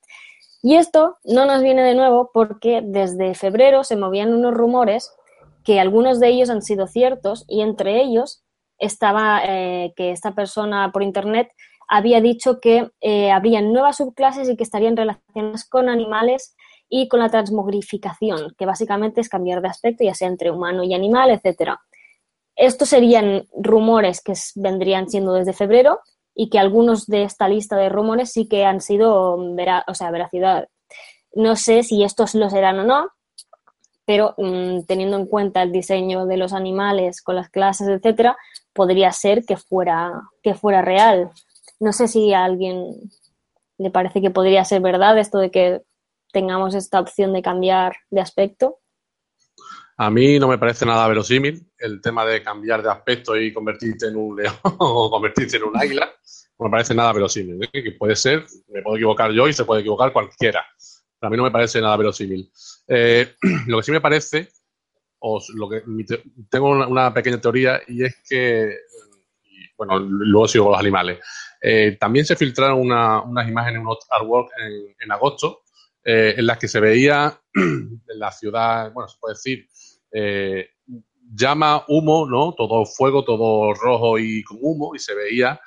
[0.63, 5.13] Y esto no nos viene de nuevo porque desde febrero se movían unos rumores
[5.63, 8.43] que algunos de ellos han sido ciertos y entre ellos
[8.79, 11.51] estaba eh, que esta persona por internet
[11.87, 12.91] había dicho que
[13.31, 16.57] habrían nuevas subclases y que estarían relacionadas con animales
[16.95, 20.93] y con la transmogrificación, que básicamente es cambiar de aspecto, ya sea entre humano y
[20.93, 21.81] animal, etcétera.
[22.55, 26.01] Estos serían rumores que vendrían siendo desde febrero
[26.35, 30.69] y que algunos de esta lista de rumores sí que han sido, o sea, veracidad.
[31.35, 33.09] No sé si estos lo serán o no,
[34.05, 38.37] pero mm, teniendo en cuenta el diseño de los animales con las clases, etcétera,
[38.75, 41.31] podría ser que fuera, que fuera real.
[41.81, 42.85] No sé si a alguien
[43.79, 45.81] le parece que podría ser verdad esto de que
[46.33, 48.83] tengamos esta opción de cambiar de aspecto?
[49.97, 54.07] A mí no me parece nada verosímil el tema de cambiar de aspecto y convertirte
[54.07, 56.11] en un león o convertirte en un águila.
[56.59, 57.63] No me parece nada verosímil.
[57.63, 57.83] ¿eh?
[57.83, 60.65] Que puede ser, me puedo equivocar yo y se puede equivocar cualquiera.
[61.21, 62.51] a mí no me parece nada verosímil.
[62.89, 63.35] Eh,
[63.67, 64.49] lo que sí me parece,
[65.19, 65.83] o lo que
[66.51, 68.77] tengo una, pequeña teoría y es que
[69.77, 71.21] bueno, luego sigo con los animales.
[71.61, 75.62] Eh, también se filtraron unas imágenes, unos artwork en, en agosto,
[76.05, 79.69] eh, en las que se veía en la ciudad, bueno, se puede decir,
[80.13, 80.71] eh,
[81.35, 82.55] llama, humo, ¿no?
[82.55, 85.61] Todo fuego, todo rojo y con humo, y se veía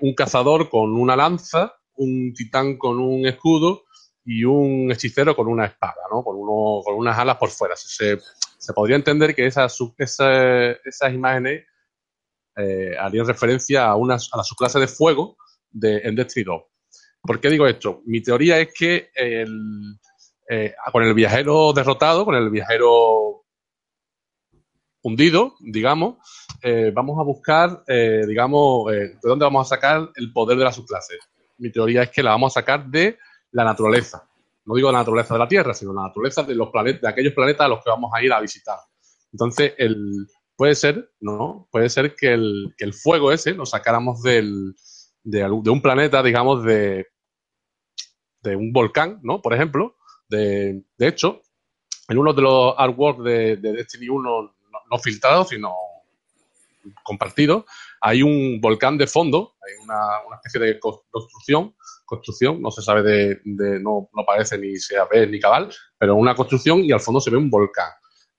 [0.00, 3.82] un cazador con una lanza, un titán con un escudo
[4.24, 6.24] y un hechicero con una espada, ¿no?
[6.24, 7.76] Con, uno, con unas alas por fuera.
[7.76, 8.18] Se,
[8.58, 11.64] se podría entender que esas, esas imágenes
[12.56, 15.36] eh, harían referencia a, una, a la subclase de fuego
[15.70, 16.62] de, en Destiny 2.
[17.22, 18.02] ¿Por qué digo esto?
[18.06, 23.44] Mi teoría es que eh, con el viajero derrotado, con el viajero
[25.02, 26.18] hundido, digamos,
[26.62, 31.18] eh, vamos a buscar, digamos, de dónde vamos a sacar el poder de la subclase.
[31.58, 33.18] Mi teoría es que la vamos a sacar de
[33.52, 34.28] la naturaleza.
[34.64, 37.34] No digo la naturaleza de la Tierra, sino la naturaleza de los planetas, de aquellos
[37.34, 38.78] planetas a los que vamos a ir a visitar.
[39.32, 41.68] Entonces, el, puede ser, ¿no?
[41.70, 44.74] Puede ser que el, que el fuego ese lo sacáramos del,
[45.22, 47.06] de, un planeta, digamos, de,
[48.42, 49.40] de un volcán, ¿no?
[49.40, 49.96] Por ejemplo.
[50.28, 51.40] De, de hecho,
[52.08, 54.52] en uno de los artworks de, de Destiny 1, no,
[54.90, 55.74] no filtrados, sino
[57.02, 57.64] compartidos,
[58.00, 63.02] hay un volcán de fondo, hay una, una especie de construcción, construcción, no se sabe
[63.02, 67.00] de, de no, no, parece ni sea ver ni cabal, pero una construcción y al
[67.00, 67.90] fondo se ve un volcán.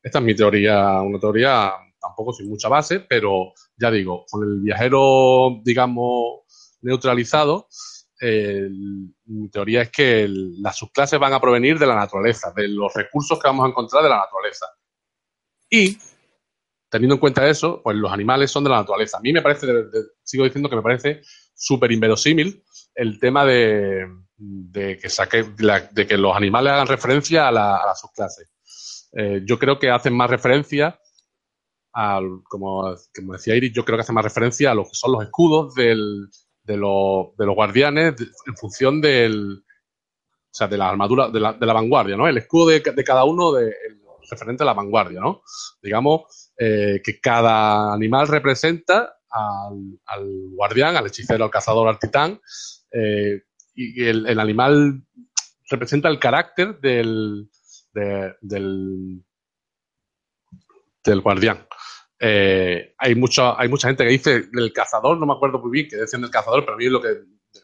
[0.01, 4.59] Esta es mi teoría, una teoría tampoco sin mucha base, pero ya digo, con el
[4.61, 6.40] viajero, digamos,
[6.81, 7.67] neutralizado,
[8.21, 13.39] mi teoría es que las subclases van a provenir de la naturaleza, de los recursos
[13.39, 14.67] que vamos a encontrar de la naturaleza.
[15.69, 15.97] Y,
[16.89, 19.17] teniendo en cuenta eso, pues los animales son de la naturaleza.
[19.17, 19.67] A mí me parece,
[20.23, 21.21] sigo diciendo que me parece
[21.53, 22.63] súper inverosímil
[22.93, 24.07] el tema de,
[25.01, 25.43] que saque,
[25.91, 28.49] de, que los animales hagan referencia a la, a subclase.
[29.13, 30.99] Eh, yo creo que hacen más referencia
[32.47, 32.95] como,
[33.33, 36.29] decía Iris, yo creo que hace más referencia a lo que son los escudos del,
[36.63, 41.53] de, los, de los guardianes en función del, o sea, de la armadura, de la,
[41.53, 42.27] de la vanguardia, ¿no?
[42.27, 43.73] El escudo de, de cada uno de,
[44.31, 45.43] referente a la vanguardia, ¿no?
[45.81, 52.39] Digamos eh, que cada animal representa al, al, guardián, al hechicero, al cazador, al titán,
[52.91, 53.43] eh,
[53.73, 55.03] y el, el, animal
[55.69, 57.49] representa el carácter del,
[57.93, 59.23] del,
[61.03, 61.65] del guardián.
[62.23, 65.87] Eh, hay, mucha, hay mucha gente que dice del cazador, no me acuerdo muy bien
[65.89, 67.09] qué decían del cazador, pero a mí lo que.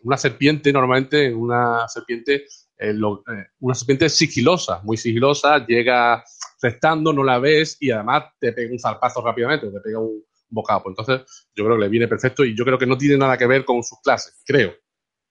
[0.04, 2.46] Una serpiente, normalmente, una serpiente,
[2.78, 6.24] eh, eh, una serpiente sigilosa, muy sigilosa, llega
[6.62, 10.84] restando, no la ves y además te pega un zarpazo rápidamente, te pega un, bocado.
[10.84, 13.38] Pues entonces, yo creo que le viene perfecto y yo creo que no tiene nada
[13.38, 14.74] que ver con sus clases, creo.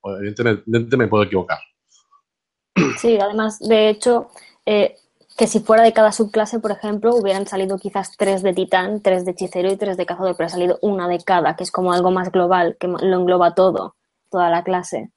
[0.05, 1.59] Evidentemente, me puedo equivocar.
[2.99, 4.31] Sí, además, de hecho,
[5.37, 9.27] que si fuera de cada subclase, por ejemplo, hubieran salido quizás tres de titán, tres
[9.27, 11.93] de hechicero y tres de cazador, pero ha salido una de cada, que es como
[11.93, 13.97] algo más global, que lo engloba todo,
[14.31, 15.13] toda la clase.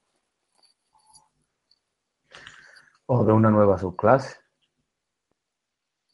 [3.05, 4.35] O de una nueva subclase.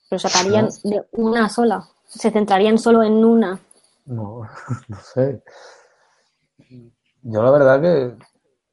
[0.07, 1.83] Pero sacarían de una sola.
[2.05, 3.59] Se centrarían solo en una.
[4.05, 4.47] No,
[4.87, 5.43] no sé.
[7.23, 8.15] Yo la verdad que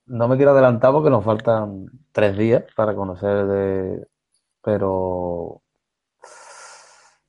[0.07, 4.07] no me quiero adelantar porque nos faltan tres días para conocer de,
[4.63, 5.63] pero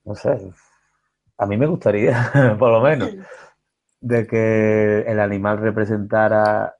[0.04, 0.52] no sé,
[1.38, 3.10] a mí me gustaría, por lo menos,
[4.00, 6.74] de que el animal representara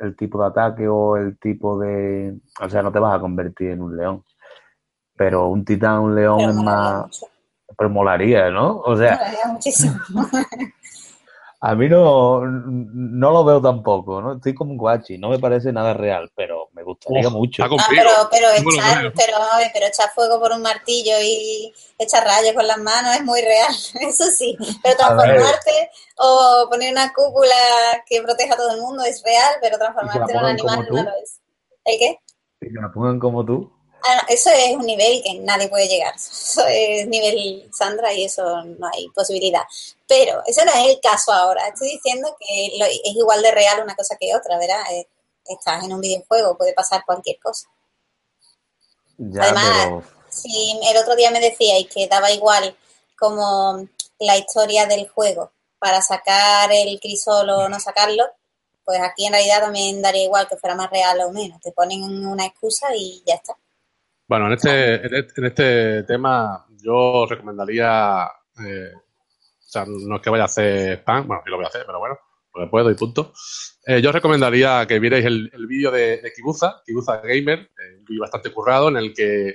[0.00, 2.38] el tipo de ataque o el tipo de...
[2.60, 4.22] O sea, no te vas a convertir en un león,
[5.16, 7.24] pero un titán, un león es más...
[7.76, 8.80] Pero molaría, ¿no?
[8.80, 9.18] O sea...
[9.50, 9.98] muchísimo.
[11.64, 14.34] A mí no, no lo veo tampoco, ¿no?
[14.34, 17.62] Estoy como un guachi, no me parece nada real, pero me gustaría mucho.
[17.62, 19.36] Ah, pero, pero, echar, pero,
[19.72, 23.72] pero echar fuego por un martillo y echar rayos con las manos es muy real,
[24.00, 24.56] eso sí.
[24.82, 27.54] Pero transformarte o poner una cúpula
[28.06, 31.10] que proteja a todo el mundo es real, pero transformarte en un animal no lo
[31.22, 31.40] es.
[31.84, 32.18] ¿El qué?
[32.60, 33.72] Que me pongan como tú.
[34.04, 36.14] Ah, eso es un nivel que nadie puede llegar.
[36.16, 39.62] Eso es nivel Sandra y eso no hay posibilidad.
[40.06, 41.68] Pero ese no es el caso ahora.
[41.68, 44.82] Estoy diciendo que es igual de real una cosa que otra, ¿verdad?
[44.90, 45.08] Eh,
[45.46, 47.68] estás en un videojuego, puede pasar cualquier cosa.
[49.18, 52.76] Además, si el otro día me decíais que daba igual
[53.18, 53.86] como
[54.18, 58.24] la historia del juego para sacar el crisol o no sacarlo,
[58.84, 61.60] pues aquí en realidad también daría igual que fuera más real o menos.
[61.60, 63.56] Te ponen una excusa y ya está.
[64.32, 68.24] Bueno, en este, en este tema yo recomendaría,
[68.66, 71.68] eh, o sea, no es que vaya a hacer spam, bueno, sí lo voy a
[71.68, 72.16] hacer, pero bueno,
[72.50, 73.34] porque puedo y punto.
[73.86, 78.50] Eh, yo recomendaría que vierais el, el vídeo de, Kibuza, Kibuza Gamer, eh, vídeo bastante
[78.54, 79.54] currado en el que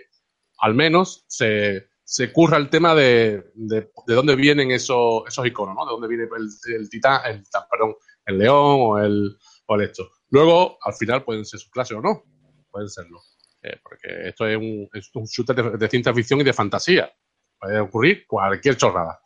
[0.60, 5.86] al menos se, se curra el tema de, de, dónde vienen esos, esos iconos, ¿no?
[5.88, 6.28] De dónde viene
[6.68, 7.96] el, titán, el, perdón,
[8.28, 9.36] el león o el,
[9.66, 10.08] o el esto.
[10.30, 12.22] Luego, al final, pueden ser sus clases o no.
[12.70, 13.24] Pueden serlo.
[13.62, 17.12] Eh, porque esto es un, es un shooter de, ciencia ficción y de fantasía.
[17.60, 19.20] Puede ocurrir cualquier chorrada.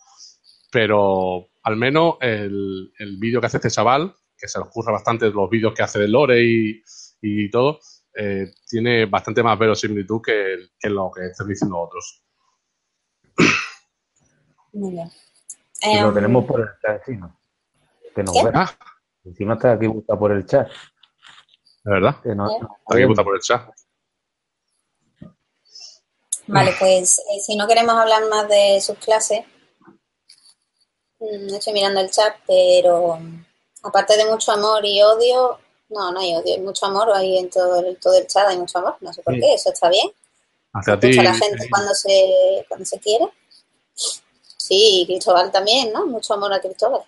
[0.71, 5.29] Pero al menos el, el vídeo que hace este chaval, que se le ocurra bastante
[5.29, 6.81] los vídeos que hace de Lore y,
[7.21, 7.79] y todo,
[8.15, 12.23] eh, tiene bastante más verosimilitud que, que lo que están diciendo otros.
[14.73, 15.09] Muy bien.
[15.81, 17.37] Y lo em, tenemos por el chat encima.
[18.15, 18.51] Que nos ve.
[18.53, 18.69] Ah.
[19.23, 20.67] Encima está aquí gusta por el chat.
[21.83, 22.21] ¿De verdad?
[22.21, 22.47] Que no,
[22.87, 23.69] aquí gusta por el chat.
[26.51, 29.43] Vale, pues eh, si no queremos hablar más de sus clases,
[31.19, 33.17] no mm, estoy mirando el chat, pero
[33.83, 35.59] aparte de mucho amor y odio,
[35.89, 38.57] no, no hay odio, hay mucho amor hay en todo el, todo el chat, hay
[38.57, 40.09] mucho amor, no sé por qué, eso está bien.
[40.73, 41.13] Hacia ti.
[41.13, 43.27] la gente cuando se, cuando se quiere.
[43.93, 46.05] Sí, Cristóbal también, ¿no?
[46.05, 47.01] Mucho amor a Cristóbal.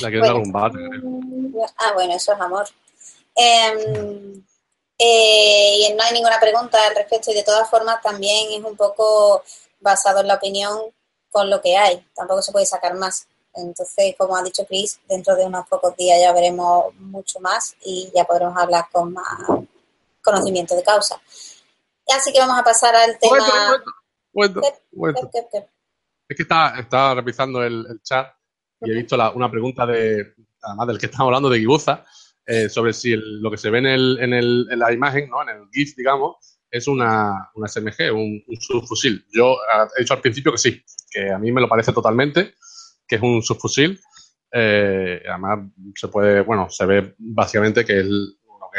[0.00, 2.66] La quiero dar un Ah, bueno, eso es amor.
[3.34, 4.44] Em,
[4.98, 8.76] eh, y no hay ninguna pregunta al respecto y de todas formas también es un
[8.76, 9.42] poco
[9.80, 10.78] basado en la opinión
[11.30, 12.06] con lo que hay.
[12.14, 13.26] Tampoco se puede sacar más.
[13.54, 18.10] Entonces, como ha dicho Chris, dentro de unos pocos días ya veremos mucho más y
[18.14, 19.26] ya podremos hablar con más
[20.22, 21.20] conocimiento de causa.
[22.14, 23.38] Así que vamos a pasar al tema.
[26.28, 28.28] Es que estaba, revisando el, chat
[28.80, 32.04] y he visto una pregunta de, además del que estamos hablando, de Gibuza,
[32.46, 35.42] eh, sobre si lo que se ve en, el, en, el, en, la imagen, ¿no?
[35.42, 39.24] en el GIF, digamos, es una, una SMG, un, un, subfusil.
[39.32, 39.56] Yo
[39.96, 42.54] he dicho al principio que sí, que a mí me lo parece totalmente,
[43.06, 44.00] que es un subfusil.
[44.50, 45.60] Eh, además,
[45.94, 48.06] se puede, bueno, se ve básicamente que es,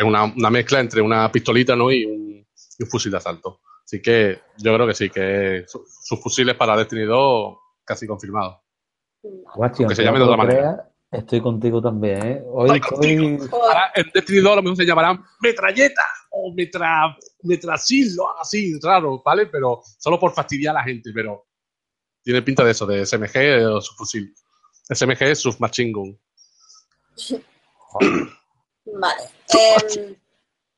[0.03, 1.91] una, una, mezcla entre una pistolita ¿no?
[1.91, 2.45] y, un,
[2.79, 3.61] y un fusil de asalto.
[3.85, 8.63] Así que yo creo que sí, que sus fusiles para Destiny 2 casi confirmado.
[9.55, 10.92] Aunque se llame de otra manera.
[11.13, 12.43] Estoy contigo también, ¿eh?
[12.47, 13.39] Hoy estoy...
[13.51, 18.41] Ahora, en Destiny 2 a lo mejor se llamarán metralleta o metra, metrasil o algo
[18.41, 19.45] así, raro, ¿vale?
[19.45, 21.45] Pero solo por fastidiar a la gente, pero
[22.23, 24.33] tiene pinta de eso, de SMG o subfusil.
[24.89, 26.19] SMG es submachine gun.
[28.85, 29.23] Vale.
[29.53, 30.17] Eh,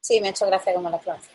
[0.02, 1.32] sí, me ha hecho gracia como la pronuncia.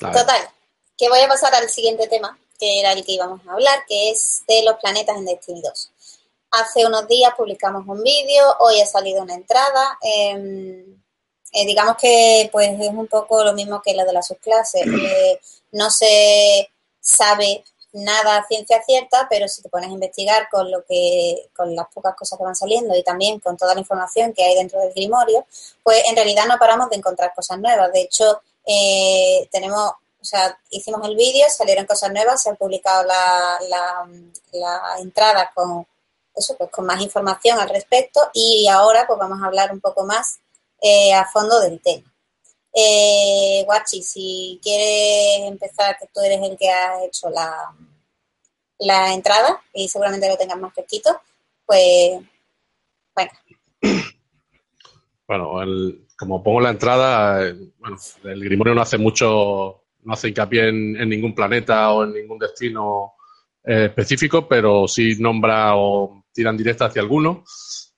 [0.00, 0.48] Total,
[0.96, 4.10] que voy a pasar al siguiente tema, que era el que íbamos a hablar, que
[4.10, 5.92] es de los planetas en Destiny 2.
[6.50, 9.98] Hace unos días publicamos un vídeo, hoy ha salido una entrada.
[10.00, 10.98] Em,
[11.52, 14.86] eh, digamos que pues es un poco lo mismo que la de las subclases.
[14.86, 15.40] Eh,
[15.72, 20.84] no se sabe nada a ciencia cierta, pero si te pones a investigar con lo
[20.84, 24.44] que, con las pocas cosas que van saliendo y también con toda la información que
[24.44, 25.46] hay dentro del grimorio,
[25.82, 27.92] pues en realidad no paramos de encontrar cosas nuevas.
[27.92, 33.04] De hecho, eh, tenemos, o sea, hicimos el vídeo, salieron cosas nuevas, se ha publicado
[33.04, 33.58] la,
[34.52, 35.86] la, entrada con
[36.38, 40.04] eso, pues con más información al respecto y ahora pues vamos a hablar un poco
[40.04, 40.40] más
[40.80, 42.12] eh, a fondo del tema.
[42.72, 47.74] Eh, Guachi, si quieres empezar, que tú eres el que ha hecho la,
[48.78, 51.20] la entrada y seguramente lo tengas más fresquito,
[51.66, 52.20] pues
[53.14, 53.30] bueno.
[55.26, 60.28] Bueno, el, como pongo la entrada, eh, bueno, el Grimorio no hace mucho, no hace
[60.28, 63.14] hincapié en, ningún planeta o en ningún destino
[63.68, 67.44] eh, específico, pero sí nombra o tiran directa hacia alguno.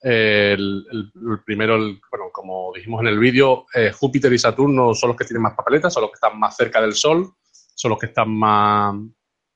[0.02, 1.11] Eh, el,
[1.44, 3.66] primero, bueno, como dijimos en el vídeo,
[3.98, 6.80] Júpiter y Saturno son los que tienen más papeletas, son los que están más cerca
[6.80, 7.35] del Sol,
[7.74, 8.94] son los que están más,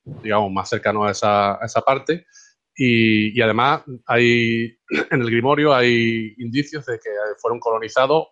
[0.04, 2.26] digamos, más cercanos a esa, a esa parte.
[2.76, 4.76] Y, y, además hay
[5.10, 8.28] en el Grimorio hay indicios de que fueron colonizados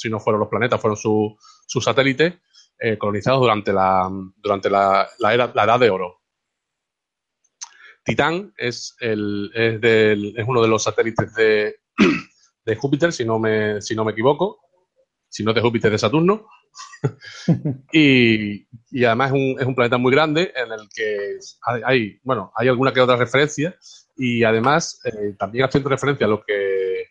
[0.00, 1.32] si no fueron los planetas, fueron sus
[1.66, 2.34] su satélites
[2.78, 6.19] eh, colonizados durante, la, durante la, la, era, la edad de oro.
[8.02, 11.76] Titán es, el, es, del, es uno de los satélites de,
[12.64, 14.60] de, Júpiter, si no, me, si no me equivoco,
[15.28, 16.46] si no de Júpiter, de Saturno.
[17.92, 21.38] y, y, además es un, es un, planeta muy grande en el que
[21.84, 23.76] hay, bueno, hay alguna que otra referencia
[24.16, 27.06] y además eh, también haciendo referencia a lo que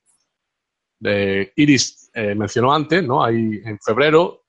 [1.00, 3.24] de Iris eh, mencionó antes, ¿no?
[3.24, 4.46] Hay en febrero,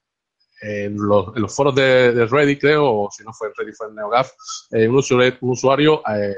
[0.60, 3.94] en los, foros de, de, Reddit, creo, o si no fue en Reddit, fue en
[3.94, 4.30] NeoGAF,
[4.72, 6.34] eh, un usuario, eh,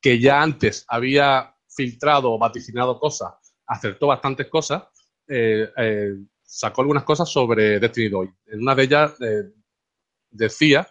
[0.00, 3.34] que ya antes había filtrado o vaticinado cosas,
[3.66, 4.84] acertó bastantes cosas,
[6.42, 8.28] sacó algunas cosas sobre Destiny 2.
[8.46, 9.14] En una de ellas
[10.30, 10.88] decía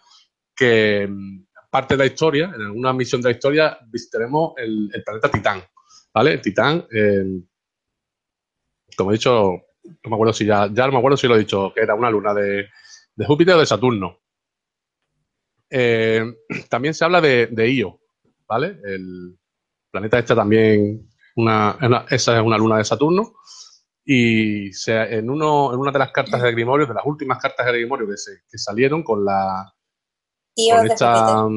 [0.55, 5.03] que mm, parte de la historia, en alguna misión de la historia, visitaremos el, el
[5.03, 5.63] planeta Titán.
[6.13, 6.38] ¿Vale?
[6.39, 6.88] Titán,
[8.95, 9.66] como he dicho,
[10.03, 11.95] no me acuerdo si ya, ya no me acuerdo si lo he dicho, que era
[11.95, 12.67] una luna de,
[13.25, 14.19] Júpiter o de Saturno.
[15.69, 16.23] Eh,
[16.69, 17.99] también se habla de, de, Io,
[18.47, 18.79] ¿vale?
[18.83, 19.38] El
[19.91, 23.33] planeta este también, una, esa es una luna de Saturno.
[24.09, 27.73] Y en, uno, en una de las cartas de Grimorio, de las últimas cartas de
[27.73, 29.73] Grimorio que, se, que salieron con la.
[30.55, 31.47] Io con esta,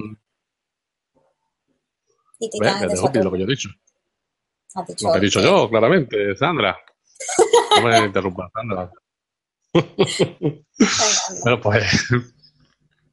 [2.40, 3.68] y lo que yo he dicho.
[4.74, 6.78] lo que he dicho yo, claramente, Sandra.
[7.82, 8.90] No me interrumpas, Sandra.
[11.44, 12.10] bueno, pues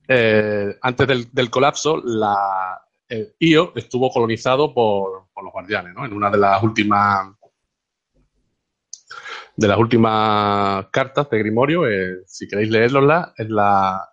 [0.08, 2.82] eh, antes del, colapso, la,
[3.40, 6.06] Io estuvo colonizado por, los guardianes, ¿no?
[6.06, 7.34] En una de las últimas
[9.56, 14.08] de las últimas cartas de Grimorio, eh, si queréis leerlosla, es la,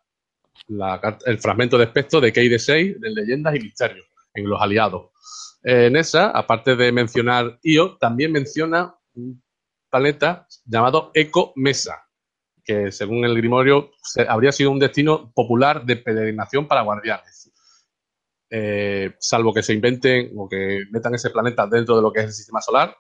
[1.27, 5.11] el fragmento de aspecto de Key de 6 de Leyendas y Misterios en los aliados.
[5.63, 9.44] en esa, aparte de mencionar Io, también menciona un
[9.95, 12.05] planeta llamado Eco Mesa,
[12.65, 13.93] que según el Grimorio
[14.29, 17.53] habría sido un destino popular de peregrinación para guardianes.
[18.51, 22.27] Eh, salvo que se inventen o que metan ese planeta dentro de lo que es
[22.27, 22.97] el sistema solar,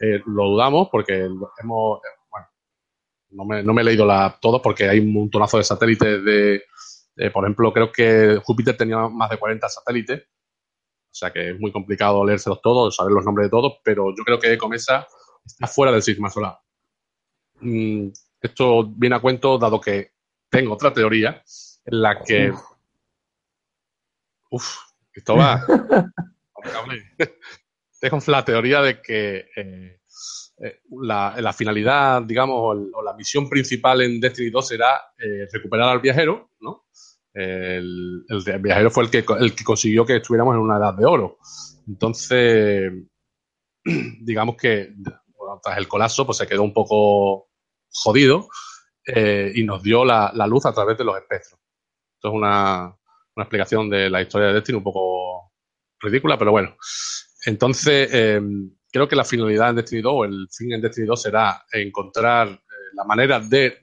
[0.00, 2.46] eh, lo dudamos porque hemos, bueno,
[3.30, 6.62] no me, no me he leído la, todos porque hay un montonazo de satélites de,
[7.32, 11.72] por ejemplo, creo que Júpiter tenía más de 40 satélites, o sea que es muy
[11.72, 15.06] complicado leérselos todos, saber los nombres de todos, pero yo creo que Ecomesa
[15.46, 16.58] está fuera del sistema solar.
[17.60, 18.08] Mm,
[18.40, 20.12] esto viene a cuento dado que
[20.50, 21.42] tengo otra teoría
[21.84, 22.52] en la que...
[24.50, 24.76] Uf,
[25.12, 25.64] esto va...
[28.00, 30.00] tengo la teoría de que eh,
[30.58, 32.56] eh, la, finalidad, digamos,
[32.92, 36.86] o, la misión principal en Destiny 2 será eh, recuperar al viajero, ¿no?
[37.32, 38.24] El,
[38.60, 41.38] viajero fue el que, el que consiguió que estuviéramos en una edad de oro.
[41.86, 42.90] Entonces,
[43.84, 44.94] digamos que
[45.76, 47.50] el colapso, pues se quedó un poco
[47.90, 48.48] jodido
[49.06, 51.58] eh, y nos dio la, luz a través de los espectros.
[52.14, 52.96] Esto es una,
[53.36, 55.52] explicación de la historia de Destiny un poco
[56.00, 56.76] ridícula, pero bueno.
[57.44, 58.40] Entonces, eh,
[58.90, 62.48] creo que la finalidad en Destiny 2 o el fin en Destiny 2 será encontrar
[62.48, 62.60] eh,
[62.94, 63.78] la manera de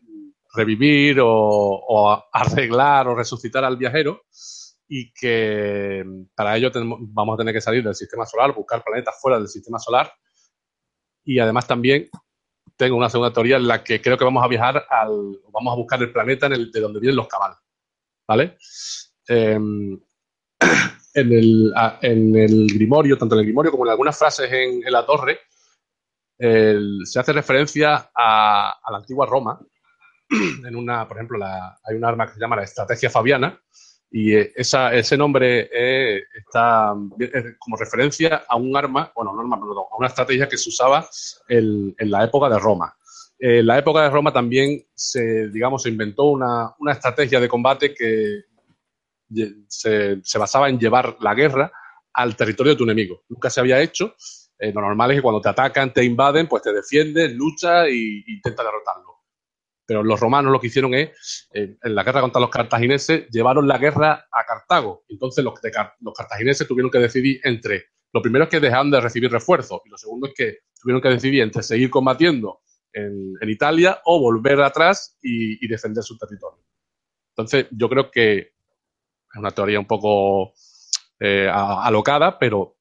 [0.56, 4.24] revivir o, arreglar o resucitar al viajero
[4.88, 6.04] y que
[6.36, 9.80] para ello vamos a tener que salir del sistema solar, buscar planetas fuera del sistema
[9.80, 10.12] solar
[11.26, 12.10] y además también
[12.76, 15.76] tengo una segunda teoría en la que creo que vamos a viajar al, vamos a
[15.76, 17.56] buscar el planeta en el, de donde vienen los cabal,
[18.28, 18.58] ¿vale?
[19.28, 20.00] Em,
[21.14, 25.06] en, el, en, el, Grimorio, tanto en el Grimorio como en algunas frases en, la
[25.06, 25.40] torre,
[26.38, 29.60] se hace referencia a, la antigua Roma.
[30.66, 33.62] En una, por ejemplo, hay un arma que se llama la estrategia fabiana,
[34.16, 36.94] y eh, esa, ese nombre eh, está
[37.58, 41.10] como referencia a un arma, bueno, no arma, perdón, a una estrategia que se usaba
[41.50, 42.96] en, la época de Roma.
[43.40, 47.96] En la época de Roma también se, digamos, se inventó una, una estrategia de combate
[47.96, 48.44] que
[49.68, 51.72] se, se, basaba en llevar la guerra
[52.14, 53.24] al territorio de tu enemigo.
[53.30, 54.14] Nunca se había hecho.
[54.60, 58.24] Eh, lo normal es que cuando te atacan, te invaden, pues te defiendes, luchas e
[58.28, 59.23] intentas derrotarlo.
[59.86, 63.68] Pero los romanos lo que hicieron es, eh, en la guerra contra los cartagineses, llevaron
[63.68, 65.04] la guerra a Cartago.
[65.10, 65.54] Entonces los,
[66.00, 69.90] los cartagineses tuvieron que decidir entre, lo primero es que dejaron de recibir refuerzos y
[69.90, 72.62] lo segundo es que tuvieron que decidir entre seguir combatiendo
[72.94, 76.64] en, Italia o volver atrás y, defender su territorio.
[77.30, 80.54] Entonces yo creo que es una teoría un poco
[81.20, 82.78] eh, alocada, pero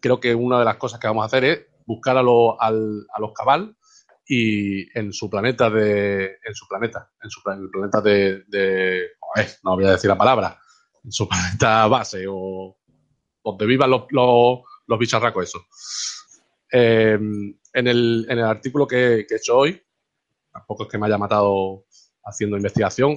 [0.00, 3.32] creo que una de las cosas que vamos a hacer es buscar a, a los
[3.34, 3.76] cabal
[4.28, 8.44] y en su planeta de en su planeta en su el planeta de,
[9.64, 10.58] no voy a decir la palabra
[11.02, 12.76] en su planeta base o
[13.42, 15.66] donde vivan los, los, bicharracos eso.
[16.70, 19.80] Em, en, el, en el artículo que, he hecho hoy
[20.52, 21.86] tampoco es que me haya matado
[22.24, 23.16] haciendo investigación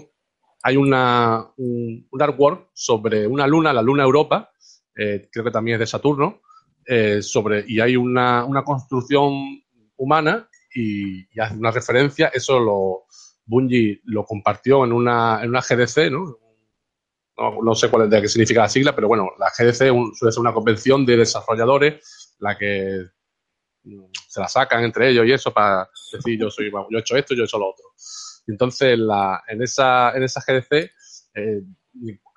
[0.64, 4.52] hay una, un, artwork sobre una luna, la luna Europa,
[4.96, 6.42] eh, creo que también es de Saturno,
[6.86, 9.34] eh, sobre, y hay una, una construcción
[9.98, 13.06] humana y, hace una referencia, eso lo
[13.46, 16.38] Bungie lo compartió en una, en una GDC, ¿no?
[17.64, 17.76] ¿no?
[17.76, 19.78] sé cuál es de qué significa la sigla, pero bueno, la GDC
[20.16, 23.06] suele ser una convención de desarrolladores, la que
[23.84, 27.16] mm, se la sacan entre ellos y eso para decir yo soy yo he hecho
[27.16, 27.86] esto, yo he hecho lo otro.
[28.48, 30.92] Entonces, la, en, esa, en esa GDC,
[31.36, 31.64] eh,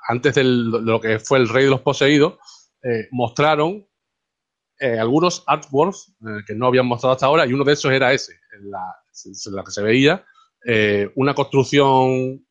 [0.09, 2.39] antes de lo que fue el rey de los poseídos,
[2.83, 3.87] eh, mostraron
[4.81, 8.13] eh, algunos artworks eh, que no habían mostrado hasta ahora y uno de esos era
[8.13, 10.25] ese, en la, que se veía
[10.67, 12.45] eh, una construcción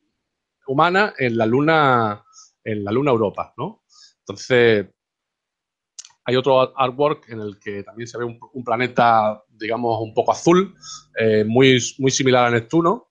[0.66, 2.24] humana en la luna
[2.64, 3.84] en la luna Europa, ¿no?
[4.20, 4.88] Entonces
[6.24, 10.74] hay otro artwork en el que también se ve un, planeta, digamos, un poco azul,
[11.46, 13.10] muy, muy similar a Neptuno.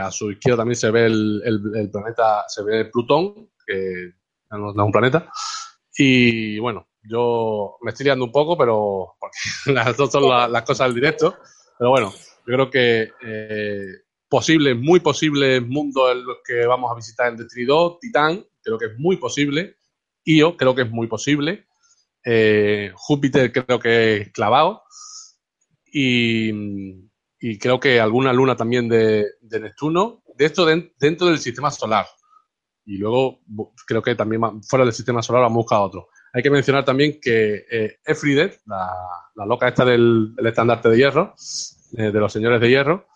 [0.00, 4.14] a su izquierda también se ve el, el, planeta, se ve Plutón, que
[4.52, 5.30] no, es un planeta.
[5.98, 9.38] Y bueno, yo me estoy liando un poco, pero porque
[9.72, 11.36] las dos son las cosas del directo.
[11.78, 12.12] Pero bueno,
[12.46, 13.86] yo creo que eh,
[14.28, 18.78] posible, muy posible mundo en los que vamos a visitar en Destiny 2, Titán, creo
[18.78, 19.76] que es muy posible.
[20.24, 21.66] Io, creo que es muy posible.
[22.24, 24.82] Eh, Júpiter, creo que es clavado.
[25.90, 26.52] Y,
[27.58, 30.22] creo que alguna luna también de, Neptuno.
[30.36, 32.06] De esto dentro del sistema solar.
[32.84, 33.40] Y luego
[33.86, 36.08] creo que también fuera del sistema solar vamos a buscar otro.
[36.32, 41.34] Hay que mencionar también que eh, Efridet, la, loca esta del, estandarte de hierro,
[41.96, 43.06] eh, de los señores de hierro,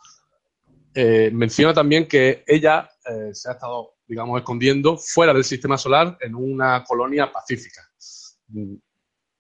[0.94, 6.18] eh, menciona también que ella eh, se ha estado, digamos, escondiendo fuera del sistema solar
[6.20, 7.80] en una colonia pacífica.
[8.48, 8.74] Mm,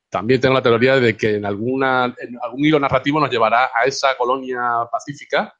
[0.08, 3.84] también tengo la teoría de que en, alguna, en algún hilo narrativo nos llevará a
[3.84, 5.54] esa colonia pacífica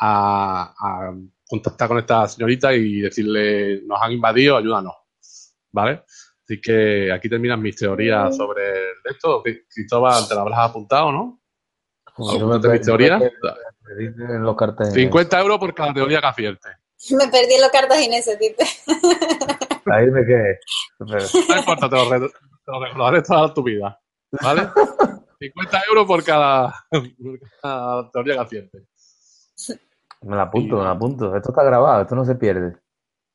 [0.00, 1.12] a,
[1.46, 4.94] contactar con esta señorita y decirle, nos han invadido, ayúdanos.
[5.70, 6.04] ¿Vale?
[6.44, 8.62] Así que aquí terminan mis teorías sobre
[9.04, 9.42] esto.
[9.42, 11.40] Cristóbal, te lo habrás apuntado, ¿no?
[12.16, 13.22] mis teorías?
[13.98, 16.68] en los cartas 50 euros por cada teoría que acierte.
[17.10, 18.64] Me perdí en los cartas Inés, dice.
[19.86, 20.58] Ahí me quedé.
[21.00, 24.00] No importa, te lo, te lo recordaré toda tu vida.
[24.30, 24.68] ¿Vale?
[25.38, 26.74] 50 euros por cada,
[28.12, 28.86] teoría que acierte.
[30.22, 31.36] Me la apunto, me la apunto.
[31.36, 32.76] Esto está grabado, esto no se pierde.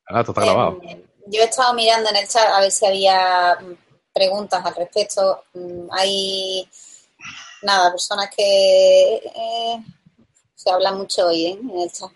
[0.07, 0.80] Ah, esto está grabado.
[0.84, 3.57] Eh, yo he estado mirando en el chat a ver si había
[4.13, 5.43] preguntas al respecto.
[5.53, 6.70] Mm, hay,
[7.61, 9.84] nada, personas que eh,
[10.55, 11.59] se habla mucho hoy ¿eh?
[11.61, 12.11] en el chat.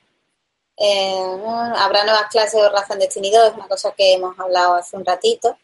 [0.77, 1.43] Eh,
[1.77, 4.97] habrá nuevas clases de raza en Destiny 2, es una cosa que hemos hablado hace
[4.97, 5.57] un ratito.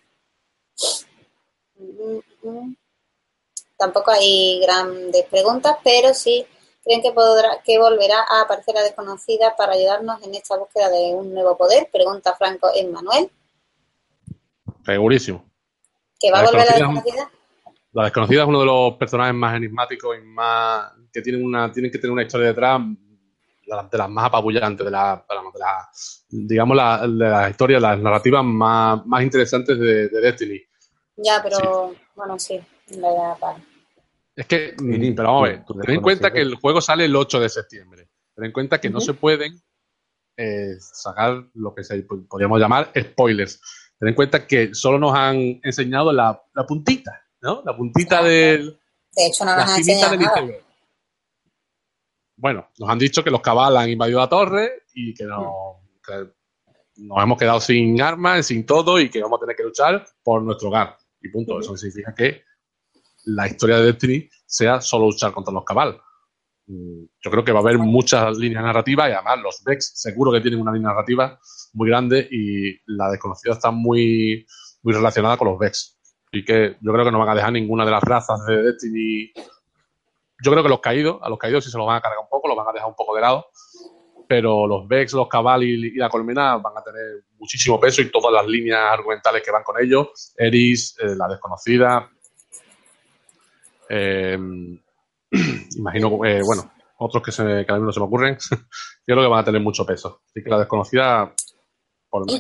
[3.78, 6.46] Tampoco hay grandes preguntas, pero sí
[6.84, 11.14] creen que, podrá, que volverá a aparecer la desconocida para ayudarnos en esta búsqueda de
[11.14, 11.90] un nuevo poder.
[11.92, 13.30] Pregunta Franco Emmanuel.
[14.86, 15.46] Segurísimo.
[16.20, 17.32] ¿Que va a volver la desconocida?
[17.92, 21.92] La desconocida es uno de los personajes más enigmáticos y más que tienen una tienen
[21.92, 22.82] que tener una historia detrás
[23.92, 25.24] de las más apabullantes, de la,
[26.30, 30.62] digamos la, de las historias, las narrativas más, más interesantes de, Destiny.
[31.18, 32.60] Ya, pero bueno, sí,
[32.98, 33.38] la
[34.40, 37.16] Es que, mm, pero vamos a ver, ten en cuenta que el juego sale el
[37.16, 38.10] 8 de septiembre.
[38.34, 39.62] Ten en cuenta que no se pueden
[40.38, 43.60] eh, sacar lo que se podríamos llamar spoilers.
[44.00, 47.62] Ten en cuenta que solo nos han enseñado la, la puntita ¿no?
[47.66, 48.80] La puntita del.
[49.12, 50.42] De hecho, no nos han enseñado nada.
[52.38, 55.82] Bueno, nos han dicho que los cabales han invadido la torre y que, no,
[56.96, 60.42] nos hemos quedado sin armas, sin todo y que vamos a tener que luchar por
[60.42, 60.98] nuestro hogar.
[61.22, 61.60] Y punto.
[61.60, 62.44] Eso significa que
[63.36, 66.02] la historia de Destiny sea solo luchar contra los cabal.
[66.68, 70.32] Mm, yo creo que va a haber muchas líneas narrativas y además los Vex seguro
[70.32, 71.40] que tienen una línea narrativa
[71.74, 74.46] muy grande y la desconocida está muy,
[74.84, 75.98] muy relacionada con los Vex.
[76.32, 79.32] Y que yo creo que no van a dejar ninguna de las razas de Destiny.
[80.44, 82.30] Yo creo que los caídos, a los caídos sí se los van a cargar un
[82.30, 83.48] poco, los van a dejar un poco de lado.
[84.28, 88.32] Pero los Vex, los Cabal y, la Colmena van a tener muchísimo peso y todas
[88.32, 90.34] las líneas argumentales que van con ellos.
[90.38, 92.12] Eris, eh, la desconocida.
[93.90, 94.38] Eh,
[95.78, 98.38] imagino, eh, bueno, otros que, se, que a mí no se me ocurren.
[98.50, 98.58] yo
[99.06, 100.22] creo que van a tener mucho peso.
[100.26, 101.34] Así que la desconocida,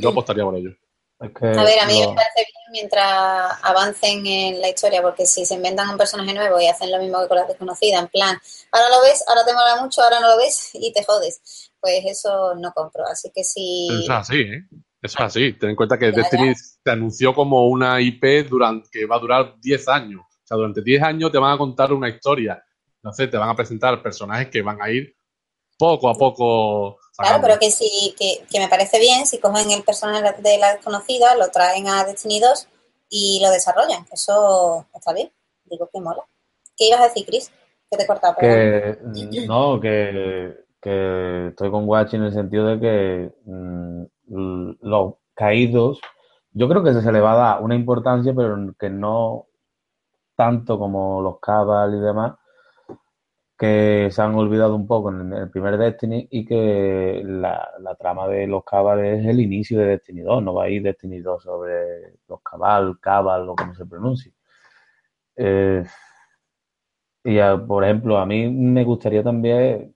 [0.01, 0.75] yo apostaría por ellos
[1.21, 5.55] a ver, a mí me parece bien mientras avancen en la historia, porque si se
[5.55, 8.39] inventan un personaje nuevo y hacen lo mismo que con la desconocida, en plan,
[8.71, 12.03] ahora lo ves, ahora te mola mucho, ahora no lo ves y te jodes, pues
[12.05, 13.05] eso no compro.
[13.05, 13.87] Así que si.
[13.91, 14.63] Eso es así, ¿eh?
[15.01, 15.53] Eso es así.
[15.53, 19.55] Ten en cuenta que Destiny se anunció como una IP durante, que va a durar
[19.59, 20.21] 10 años.
[20.49, 22.63] O sea, durante 10 años te van a contar una historia.
[22.95, 25.15] Entonces te van a presentar personajes que van a ir
[25.77, 30.41] poco a poco Claro, pero que sí, que, me parece bien si cogen el personaje
[30.41, 32.67] de la desconocida, lo traen a Destiny 2
[33.09, 34.05] y lo desarrollan.
[34.11, 35.29] Eso está bien.
[35.65, 36.23] Digo que mola.
[36.77, 37.51] ¿Qué ibas a decir, Chris?
[37.91, 38.37] Que te cortaba.
[38.37, 38.97] Que,
[39.47, 40.55] no, que,
[41.49, 45.99] estoy con Watch en el sentido de que mm, los caídos,
[46.53, 49.48] yo creo que se le va a dar una importancia, pero que no
[50.39, 52.35] tanto como los Cabal y demás,
[53.57, 57.69] que se han olvidado un poco en el primer Destiny y que la,
[57.99, 61.19] trama de los Cabal es el inicio de Destiny 2, no va a ir Destiny
[61.19, 64.31] 2 sobre los Cabal, Cabal o como se pronuncie.
[65.35, 65.83] Eh,
[67.25, 67.37] y
[67.67, 69.93] por ejemplo, a mí me gustaría también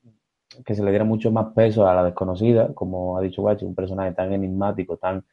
[0.65, 3.75] que se le diera mucho más peso a la desconocida, como ha dicho Guachi, un
[3.75, 5.25] personaje tan enigmático, tan,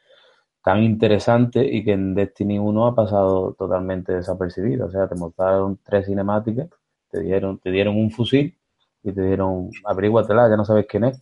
[0.63, 4.87] tan interesante y que en Destiny 1 ha pasado totalmente desapercibido.
[4.87, 6.69] O sea, te mostraron tres cinemáticas
[7.11, 8.57] te dieron, te dieron un fusil
[9.03, 11.21] y te dieron, averíguatela, ya no sabes quién es.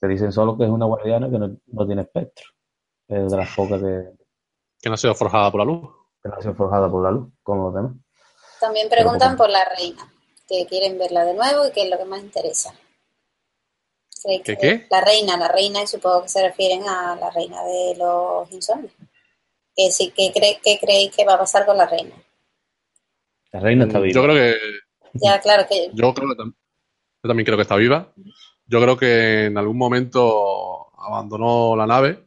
[0.00, 2.46] Te dicen solo que es una guardiana que no, tiene espectro.
[3.08, 4.10] Es de las pocas que,
[4.80, 5.90] Que no ha sido forjada por la luz.
[6.22, 7.92] que no ha sido forjada por la luz, como los demás.
[8.60, 10.02] También preguntan por la reina,
[10.48, 12.72] que quieren verla de nuevo y que es lo que más interesa.
[14.22, 14.86] ¿Creéis ¿Qué, qué?
[14.90, 18.92] La reina, la reina, y supongo que se refieren a la reina de los insomnios.
[19.74, 22.14] Que sí, que cree, que creéis que va a pasar con la reina.
[23.52, 24.14] La reina está viva.
[24.14, 24.56] Yo creo que
[25.14, 26.54] Ya, claro que Yo creo que tam-
[27.22, 28.12] yo también creo que está viva.
[28.66, 32.26] Yo creo que en algún momento abandonó la nave.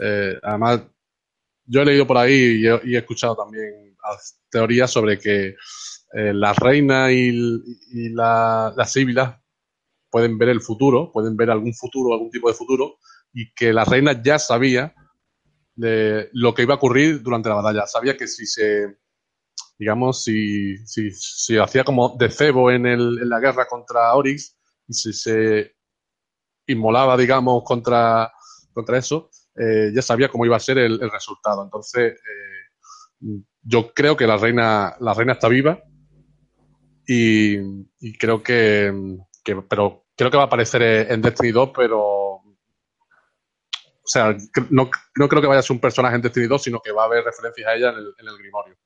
[0.00, 0.82] Eh, además,
[1.66, 3.96] yo he leído por ahí y he, y he escuchado también
[4.50, 5.48] teorías sobre que
[6.12, 7.28] eh, la reina y,
[7.92, 9.36] y la, las síbilas
[10.14, 12.98] pueden ver el futuro, pueden ver algún futuro, algún tipo de futuro,
[13.32, 14.94] y que la reina ya sabía
[15.74, 17.84] de lo que iba a ocurrir durante la batalla.
[17.88, 18.96] Sabía que si se,
[19.76, 24.56] digamos, si, si, hacía como de cebo en, el, en la guerra contra Oryx
[24.86, 25.74] y si se
[26.68, 28.32] inmolaba, digamos, contra,
[28.72, 31.64] contra eso, eh, ya sabía cómo iba a ser el, resultado.
[31.64, 35.82] Entonces, eh, yo creo que la reina, la reina está viva
[37.04, 37.56] y,
[37.98, 38.92] y creo que,
[39.42, 42.44] que- pero creo que va a aparecer en Destiny 2, pero
[44.04, 44.36] o sea,
[44.68, 47.02] no, no creo que vaya a ser un personaje en Destiny 2, sino que va
[47.02, 48.76] a haber referencias a ella en el, en el Grimorio.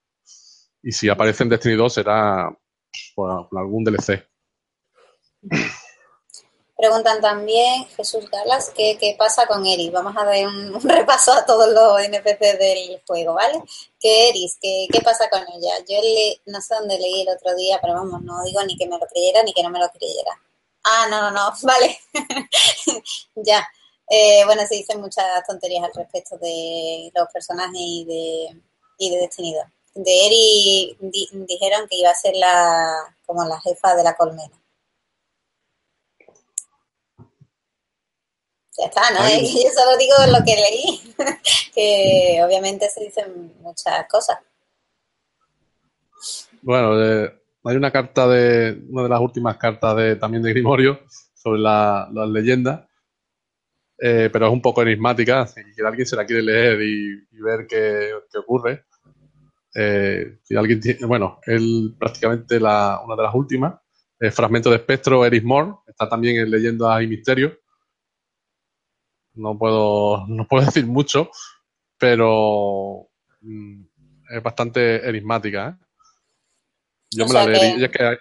[0.82, 2.48] Y si aparece en Destiny 2 será
[3.16, 4.24] por, por algún DLC.
[6.76, 9.90] preguntan también, Jesús Galas, ¿qué, pasa con Eris?
[9.90, 13.60] Vamos a dar un, repaso a todos los NPC del juego, ¿vale?
[13.98, 14.56] ¿Qué Eris?
[14.62, 15.72] ¿Qué, qué pasa con ella?
[15.88, 15.96] Yo
[16.46, 19.06] no sé dónde leí el otro día, pero vamos, no digo ni que me lo
[19.08, 20.40] creyera ni que no me lo creyera.
[20.90, 21.98] Ah, no, no, no, vale.
[23.36, 23.66] ya.
[24.10, 28.62] Eh, bueno, se dicen muchas tonterías al respecto de los personajes y de,
[28.98, 29.64] y de Destiny 2.
[29.96, 32.94] De Eri di- dijeron que iba a ser la
[33.26, 34.58] como la jefa de la colmena.
[38.78, 39.18] Ya está, ¿no?
[39.28, 41.14] Yo solo digo lo que leí,
[41.74, 44.38] que obviamente se dicen muchas cosas.
[46.62, 51.00] Bueno, eh, hay una carta de, una de las últimas cartas de, también de Grimorio
[51.34, 52.80] sobre la- las leyendas,
[53.98, 58.10] eh, pero es un poco enigmática, si alguien se la quiere leer y, ver qué,
[58.30, 58.84] qué ocurre.
[59.74, 63.74] eh, si alguien tiene, bueno, él prácticamente la, una de las últimas,
[64.20, 67.52] eh, Fragmento de Espectro, Eris Morn, está también en Leyendas y Misterios.
[69.34, 71.30] No puedo, no puedo decir mucho,
[71.98, 73.08] pero
[73.40, 73.82] mm,
[74.30, 75.84] es bastante enigmática, ¿eh?
[77.10, 78.16] Yo O me la leería, que- y es que hay,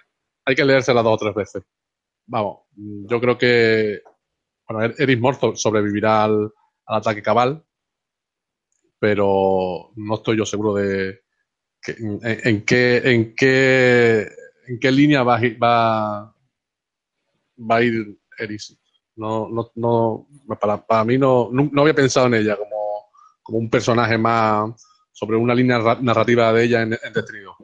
[0.46, 1.62] hay que leérsela dos o tres veces.
[2.26, 4.02] Vamos, yo creo que
[4.68, 6.52] bueno, Er- Eris Morn so- sobrevivirá al,
[6.86, 7.64] al ataque cabal,
[8.98, 11.20] pero no estoy yo seguro de
[11.80, 14.28] que- en, en qué en qué
[14.66, 16.34] en qué línea va a, ir- va,
[17.70, 18.78] va a ir Eris.
[19.16, 20.28] No, no, no,
[20.60, 23.10] para, para mí no, no, no había pensado en ella como,
[23.42, 24.70] como un personaje más
[25.12, 27.56] sobre una línea ra- narrativa de ella en, en Destiny 2.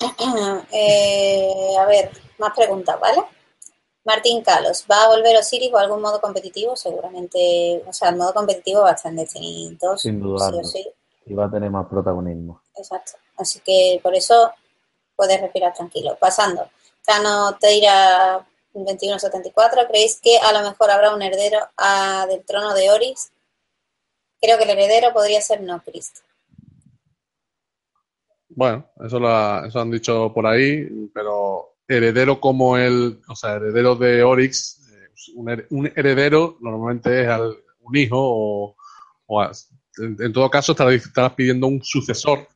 [0.72, 3.22] Eh, a ver, más preguntas, ¿vale?
[4.04, 6.76] Martín Calos, ¿va a volver Osiris o algún modo competitivo?
[6.76, 10.64] Seguramente, o sea, el modo competitivo va a estar en Destiny 2, Sin sí o
[10.64, 10.88] sí,
[11.26, 12.62] Y va a tener más protagonismo.
[12.76, 13.12] exacto.
[13.36, 14.52] Así que por eso
[15.16, 16.16] puedes respirar tranquilo.
[16.20, 16.70] Pasando,
[17.04, 22.90] Cano Teira 2174, ¿creéis que a lo mejor habrá un heredero a- del trono de
[22.90, 23.32] Oris?
[24.40, 26.20] Creo que el heredero podría ser no Cristo.
[28.56, 33.56] Bueno, eso lo ha- eso han dicho por ahí, pero heredero como el, o sea,
[33.56, 38.16] heredero de Oryx, eh, un, her- un heredero normalmente es al- un hijo
[39.26, 39.52] o, a-
[39.98, 42.48] en, todo caso estarás, pidiendo un sucesor.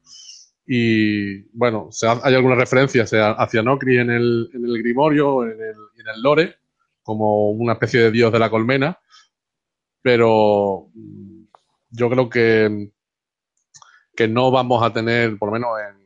[0.67, 5.45] Y bueno, o sea, hay alguna referencia sea, hacia Nocris en el, en el Grimorio,
[5.45, 6.57] en el, en el Lore,
[7.05, 8.99] como una especie de dios de la colmena,
[10.03, 11.43] pero mm,
[11.91, 12.91] yo creo que
[14.21, 15.99] que no vamos a tener, por lo menos en,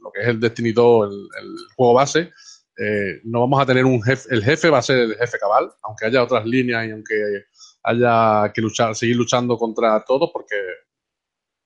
[0.00, 2.32] lo que es el Destiny 2, el, juego base,
[2.78, 5.70] eh, no vamos a tener un jefe, el jefe va a ser el jefe cabal,
[5.82, 7.44] aunque haya otras líneas y aunque
[7.82, 10.56] haya que luchar, seguir luchando contra todos, porque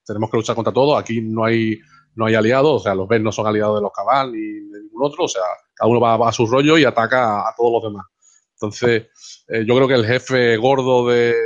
[0.05, 1.79] tenemos que luchar contra todos, aquí no hay,
[2.17, 4.83] no hay aliados, o sea, los Ben no son aliados de los cabal ni de
[4.83, 5.45] ningún otro, o sea,
[5.77, 8.07] cada uno va, a su rollo y ataca a, todos los demás.
[8.55, 9.07] Entonces,
[9.47, 11.37] eh, yo creo que el jefe gordo de,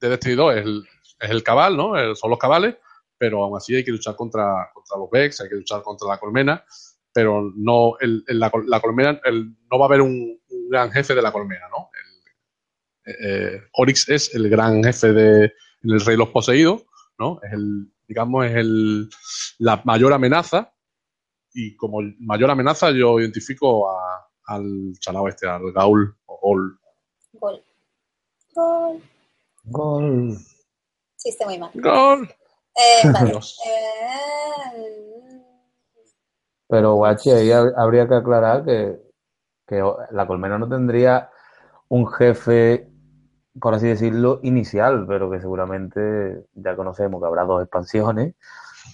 [0.00, 0.88] de Destiny 2 es el,
[1.20, 1.96] es el cabal, ¿no?
[1.96, 2.76] El- son los cabales,
[3.18, 6.18] pero aún así hay que luchar contra, contra los Vex, hay que luchar contra la
[6.18, 6.64] colmena,
[7.12, 10.68] pero no, el, el- la, col- la colmena, el- no va a haber un, un
[10.68, 11.90] gran jefe de la colmena, ¿no?
[11.94, 13.16] El- eh,
[13.56, 15.44] eh, Oryx es el gran jefe de
[15.82, 16.84] en el Rey de los Poseídos,
[17.18, 17.38] ¿no?
[17.42, 19.08] Es el, digamos, es el,
[19.58, 20.72] la mayor amenaza,
[21.54, 26.78] y como mayor amenaza yo identifico a- al chalao este, al Gaul o Gol.
[27.32, 27.64] Gol.
[28.54, 29.02] Gol.
[29.64, 30.36] Gol.
[31.16, 31.70] Chiste muy mal.
[31.74, 32.28] ¡Gol!
[32.76, 33.32] Eh, vale.
[33.32, 33.40] Eh,
[36.68, 38.98] Pero, guachi, ahí hab- habría que aclarar que,
[39.66, 41.30] que la colmena no tendría
[41.88, 42.90] un jefe,
[43.60, 48.34] por así decirlo, inicial, pero que seguramente ya conocemos que habrá dos expansiones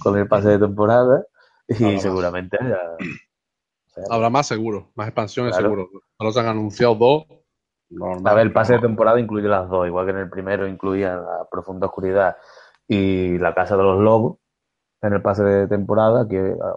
[0.03, 1.25] con el pase de temporada
[1.69, 2.03] y Habrá más.
[2.03, 2.79] seguramente haya...
[3.87, 5.71] o sea, Habrá más seguro, más expansiones Claro.
[5.71, 5.89] seguro.
[6.19, 7.25] Solo se han anunciado dos.
[7.89, 8.33] Normal.
[8.33, 11.15] A ver, el pase de temporada incluye las dos, igual que en el primero incluía
[11.17, 12.37] la profunda oscuridad
[12.93, 14.39] y la casa de los lobos.
[15.01, 16.77] En el pase de temporada, que ah,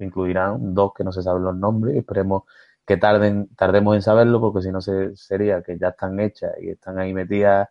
[0.00, 1.96] incluirán dos que no se saben los nombres.
[1.96, 2.42] Esperemos
[2.84, 6.70] que tarden, tardemos en saberlo, porque si no se, sería que ya están hechas y
[6.70, 7.68] están ahí metidas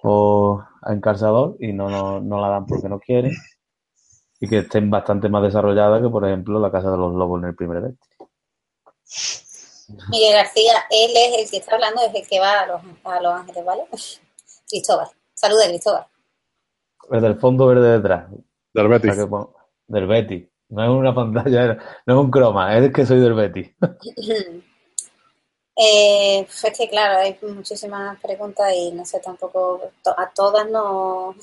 [0.00, 3.32] por a encarsador y no, no, no la dan porque no quieren.
[4.40, 7.48] Y que estén bastante más desarrolladas que, por ejemplo, la casa de los lobos en
[7.48, 8.28] el primer Destiny.
[10.10, 13.20] Miguel García, él es el que está hablando, es el que va a los, a
[13.20, 13.82] los Ángeles, ¿vale?
[14.68, 15.08] Cristóbal.
[15.34, 16.06] Saluda, Cristóbal.
[17.10, 18.30] El del fondo verde detrás,
[18.74, 19.14] Del O Betis.
[19.14, 19.50] sea que pon-
[19.86, 20.48] del Betis.
[20.70, 23.70] No es una pantalla, no es un croma, es que soy del Betis.
[25.80, 31.36] Eh, es que claro, hay muchísimas preguntas y no sé tampoco, to- a todas no...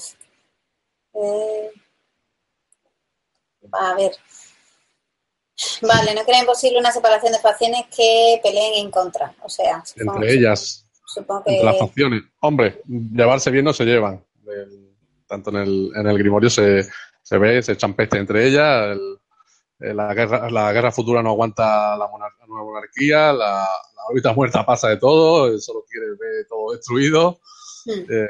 [1.14, 1.72] Eh,
[3.74, 4.12] va a ver.
[5.84, 9.34] Vale, no creen posible una separación de facciones que peleen en contra.
[9.42, 11.52] O sea, supongo, Entre ellas, supongo que...
[11.54, 12.24] entre las facciones.
[12.42, 14.22] Hombre, llevarse bien no se llevan.
[14.46, 14.95] El-
[15.28, 16.84] tanto en el, en el Grimorio se,
[17.22, 18.96] se ve, se echan peste entre ellas.
[18.98, 19.18] el-
[19.80, 23.34] eh, la, guerra, la guerra futura no aguanta la, monar- la nueva monarquía.
[23.34, 25.48] La, la órbita muerta pasa de todo.
[25.48, 27.40] él Solo quiere ver todo destruido.
[27.86, 28.00] Hmm.
[28.10, 28.28] Eh,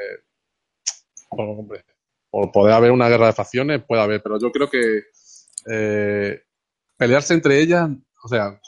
[1.30, 1.84] bueno, hombre,
[2.30, 5.04] por poder haber una guerra de facciones, puede haber, pero yo creo que
[5.70, 6.42] eh,
[6.96, 7.88] pelearse entre ellas,
[8.22, 8.60] o sea,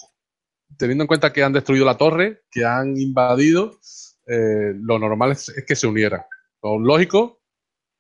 [0.77, 3.79] teniendo en cuenta que han destruido la torre, que han invadido,
[4.27, 6.23] eh, lo normal es, es que se unieran.
[6.63, 7.38] Lo lógico,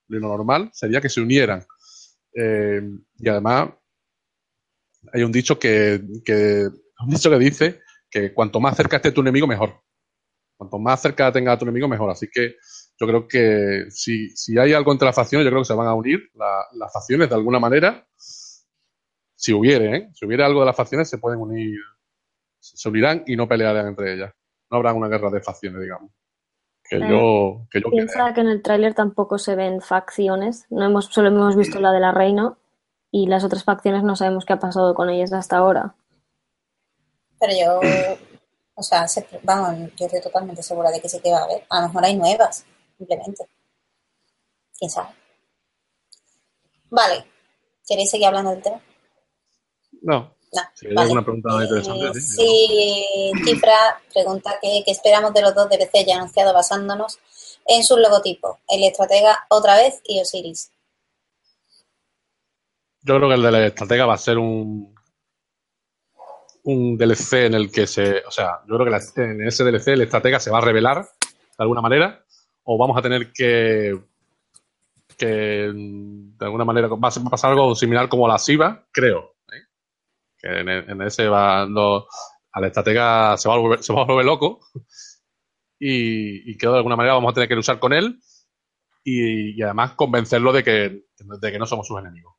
[0.08, 1.64] lo normal sería que se unieran.
[2.34, 2.82] Eh,
[3.18, 3.70] y además,
[5.12, 6.68] hay un dicho que, que,
[7.00, 7.80] un dicho que dice
[8.10, 9.80] que cuanto más cerca esté tu enemigo, mejor.
[10.56, 12.10] Cuanto más cerca tenga a tu enemigo, mejor.
[12.10, 12.56] Así que
[13.00, 15.88] yo creo que si, si hay algo entre las facciones, yo creo que se van
[15.88, 18.06] a unir la- las facciones de alguna manera.
[19.36, 20.10] Si hubiere, ¿eh?
[20.14, 21.78] Si hubiera algo de las facciones, se pueden unir,
[22.60, 24.34] se unirán y no pelearán entre ellas.
[24.70, 26.12] No habrá una guerra de facciones, digamos.
[26.88, 30.66] Que Eh, yo, que yo Piensa que en el tráiler tampoco se ven facciones.
[30.70, 32.56] No hemos, solo hemos visto la de la reina
[33.10, 35.94] y las otras facciones no sabemos qué ha pasado con ellas hasta ahora.
[37.40, 37.80] Pero yo,
[38.74, 41.64] o sea, se- vamos, yo estoy totalmente segura de que sí que va a haber.
[41.68, 42.64] A lo mejor hay nuevas,
[42.96, 43.44] simplemente.
[44.78, 45.08] ¿Quién sabe?
[46.90, 47.24] Vale.
[47.86, 48.80] ¿Queréis seguir hablando del tema?
[50.02, 50.32] No.
[50.52, 51.00] Hay vale.
[51.02, 52.20] alguna pregunta interesante, Eh, sí.
[52.36, 57.18] sí, Cifra pregunta que, esperamos de los dos DLC ya anunciados basándonos
[57.66, 58.56] en sus logotipos.
[58.68, 60.70] El estratega otra vez y Osiris.
[63.02, 64.94] Yo creo que el de la estratega va a ser un
[66.64, 69.92] un DLC en el que se, o sea, yo creo que la- en ese DLC
[69.92, 72.22] el estratega se va a revelar de alguna manera
[72.64, 73.98] o vamos a tener que
[75.16, 75.26] que
[75.72, 79.34] de alguna manera va a ser- va a pasar algo similar como la SIVA, creo.
[80.38, 82.06] Que en, en ese va lo-
[82.52, 84.60] al estratega se va a volver, se va a volver loco
[85.78, 88.18] y, y que de alguna manera vamos a tener que luchar con él
[89.04, 91.02] y, y además convencerlo de que,
[91.40, 92.34] de que no somos sus enemigos.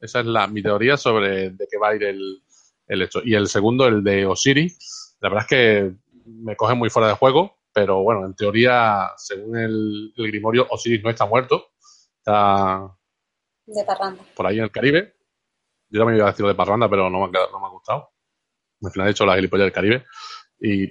[0.00, 2.42] Esa es la, mi teoría sobre de qué va a ir el,
[2.86, 3.20] el hecho.
[3.24, 5.92] Y el segundo, el de Osiris, la verdad es que
[6.24, 11.02] me coge muy fuera de juego, pero bueno, en teoría, según el, el Grimorio, Osiris
[11.02, 11.72] no está muerto,
[12.18, 12.96] está
[13.66, 14.22] De parranda.
[14.34, 15.16] por ahí en el Caribe.
[15.90, 18.10] Yo también iba a decir de Parranda, pero no me ha, no me ha gustado.
[18.82, 20.04] Al final he hecho la gilipollas del Caribe.
[20.60, 20.90] Y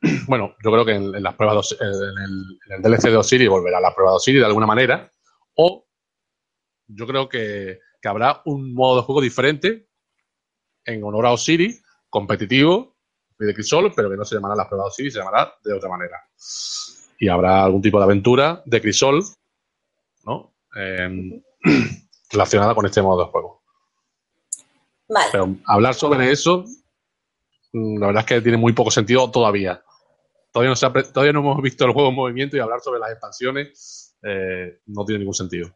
[0.26, 3.94] bueno, yo creo que en, las pruebas en el, DLC de Osiris volverá a la
[3.94, 5.10] prueba de Osiris de alguna manera.
[5.54, 5.86] O
[6.86, 9.88] yo creo que, habrá un modo de juego diferente
[10.84, 12.96] en honor a Osiris, competitivo,
[13.38, 15.88] de Crisol, pero que no se llamará las pruebas de Osiris, se llamará de otra
[15.88, 16.16] manera.
[17.18, 19.22] Y habrá algún tipo de aventura de Crisol,
[20.24, 20.54] ¿no?
[20.74, 21.42] Em,
[22.30, 23.57] relacionada con este modo de juego.
[25.08, 25.28] Vale.
[25.32, 26.64] Pero hablar sobre eso,
[27.72, 29.82] mm, la verdad es que tiene muy poco sentido todavía.
[30.52, 32.80] Todavía no, se ha pre- todavía no hemos visto el juego en movimiento y hablar
[32.80, 35.70] sobre las expansiones eh, no tiene ningún sentido.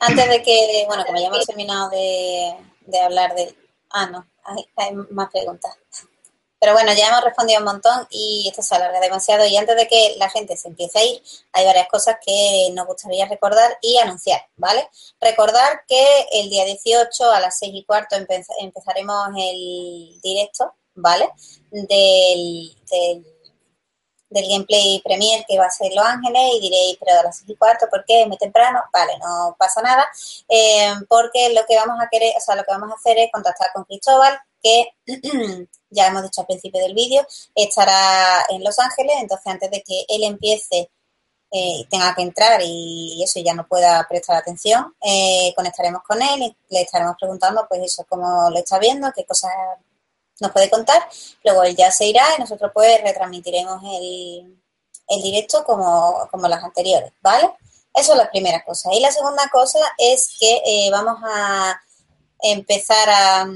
[0.00, 2.54] Antes de que, bueno, como ya hemos terminado de,
[2.86, 3.54] de hablar del...
[3.90, 5.76] Ah, no, hay, hay más preguntas.
[6.60, 9.46] Pero bueno, ya hemos respondido un montón y esto se alarga demasiado.
[9.46, 12.86] Y antes de que la gente se empiece a ir, hay varias cosas que nos
[12.86, 14.88] gustaría recordar y anunciar, ¿vale?
[15.20, 21.30] Recordar que el día 18 a las 6 y cuarto empe- empezaremos el directo, ¿vale?
[21.70, 22.76] Del,
[24.28, 27.50] del gameplay premier que va a ser Los Ángeles y diréis, pero a las 6
[27.50, 28.26] y cuarto, ¿por qué?
[28.26, 28.80] Muy temprano.
[28.92, 30.08] Vale, no pasa nada,
[30.48, 33.32] eh, porque lo que vamos a querer, o sea, lo que vamos a hacer es
[33.32, 34.92] contactar con Cristóbal, que
[35.90, 40.04] ya hemos dicho al principio del vídeo, estará en Los Ángeles, entonces antes de que
[40.08, 40.90] él empiece
[41.52, 46.42] eh, tenga que entrar y eso ya no pueda prestar atención, eh, conectaremos con él
[46.42, 49.50] y le estaremos preguntando, pues eso, cómo lo está viendo, qué cosas
[50.40, 51.08] nos puede contar.
[51.44, 54.60] Luego él ya se irá y nosotros pues retransmitiremos el,
[55.08, 57.50] el directo como, como las anteriores, ¿vale?
[57.92, 58.90] Eso es la primera cosa.
[58.92, 61.80] Y la segunda cosa es que eh, vamos a
[62.42, 63.46] empezar a...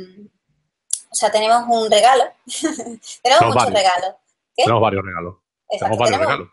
[1.15, 2.25] O sea, tenemos un regalo.
[3.23, 4.15] tenemos muchos regalos.
[4.57, 5.37] Tenemos varios regalos.
[5.71, 6.49] tenemos varios regalos.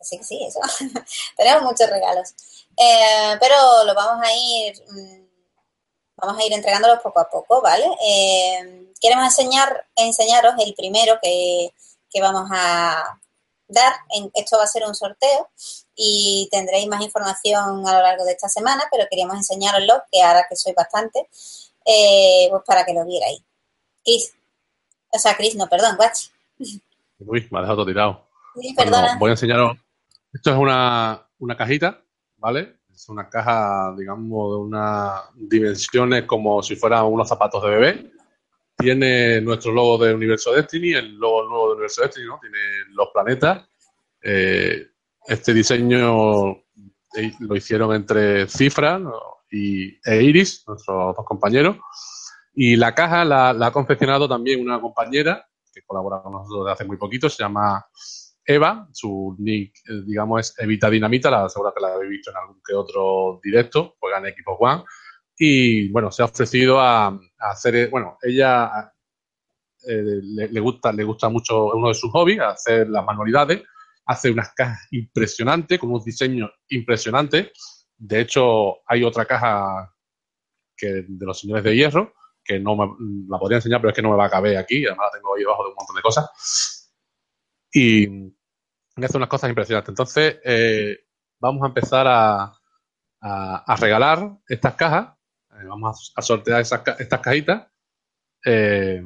[0.00, 0.60] Sí, sí, eso.
[1.36, 2.32] tenemos muchos regalos.
[2.76, 4.74] Eh, pero lo vamos a ir...
[4.88, 5.24] Mm,
[6.16, 7.86] vamos a ir entregándolos poco a poco, ¿vale?
[8.06, 11.72] Eh, queremos enseñar, enseñaros el primero que,
[12.20, 13.18] vamos a
[13.66, 13.92] dar.
[14.34, 15.50] esto va a ser un sorteo
[15.96, 20.46] y tendréis más información a lo largo de esta semana, pero queríamos enseñaroslo, que ahora
[20.48, 21.28] que soy bastante,
[21.84, 23.42] eh, pues para que lo vierais.
[24.04, 24.34] Chris,
[25.10, 26.30] o sea, Chris, no, perdón, Guachi.
[27.18, 28.28] Uy, me ha dejado todo tirado.
[28.60, 29.16] Sí, perdona.
[29.18, 29.78] voy a enseñaros.
[30.32, 32.02] Esto es una, una cajita,
[32.36, 32.76] ¿vale?
[32.92, 38.12] Es una caja, digamos, de unas dimensiones como si fueran unos zapatos de bebé.
[38.76, 42.38] Tiene nuestro logo de Universo Destiny, el logo nuevo de Universo Destiny, ¿no?
[42.40, 42.58] Tiene
[42.90, 43.68] los planetas.
[44.20, 44.88] Eh,
[45.26, 49.00] este diseño eh, lo hicieron entre Cifra
[49.50, 51.76] y, e Iris, nuestros dos compañeros.
[52.54, 56.84] Y la caja la, ha confeccionado también una compañera que colabora con nosotros desde hace
[56.84, 57.84] muy poquito, se llama
[58.46, 62.36] Eva, su nick, eh, digamos, es Evita Dinamita, la seguro que la habéis visto en
[62.36, 64.84] algún que otro directo, juega en Equipo One.
[65.36, 68.92] Y bueno, se ha ofrecido a, hacer, eh, bueno, ella
[69.88, 73.62] eh, le, gusta, le gusta mucho uno de sus hobbies, hacer las manualidades,
[74.06, 77.50] hace unas cajas impresionantes, con unos diseños impresionantes.
[77.96, 79.92] De hecho, hay otra caja
[80.76, 82.12] que de los señores de hierro,
[82.44, 82.84] que no me,
[83.28, 85.34] la podría enseñar, pero es que no me va a caber aquí, además la tengo
[85.34, 86.90] ahí abajo de un montón de cosas
[87.72, 88.06] y
[88.96, 89.88] hace unas cosas impresionantes.
[89.88, 90.98] Entonces, eh,
[91.40, 92.52] vamos a empezar a,
[93.20, 95.16] a, regalar estas cajas,
[95.50, 97.66] eh, vamos a, sortear estas cajitas
[98.44, 99.02] eh,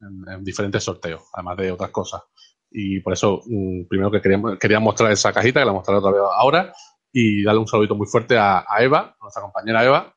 [0.00, 2.22] en, diferentes sorteos, además de otras cosas.
[2.70, 6.12] Y por eso, mm, primero que quería, quería, mostrar esa cajita, que la mostraré otra
[6.12, 6.72] vez ahora,
[7.12, 10.16] y darle un saludito muy fuerte a, Eva, a nuestra compañera Eva,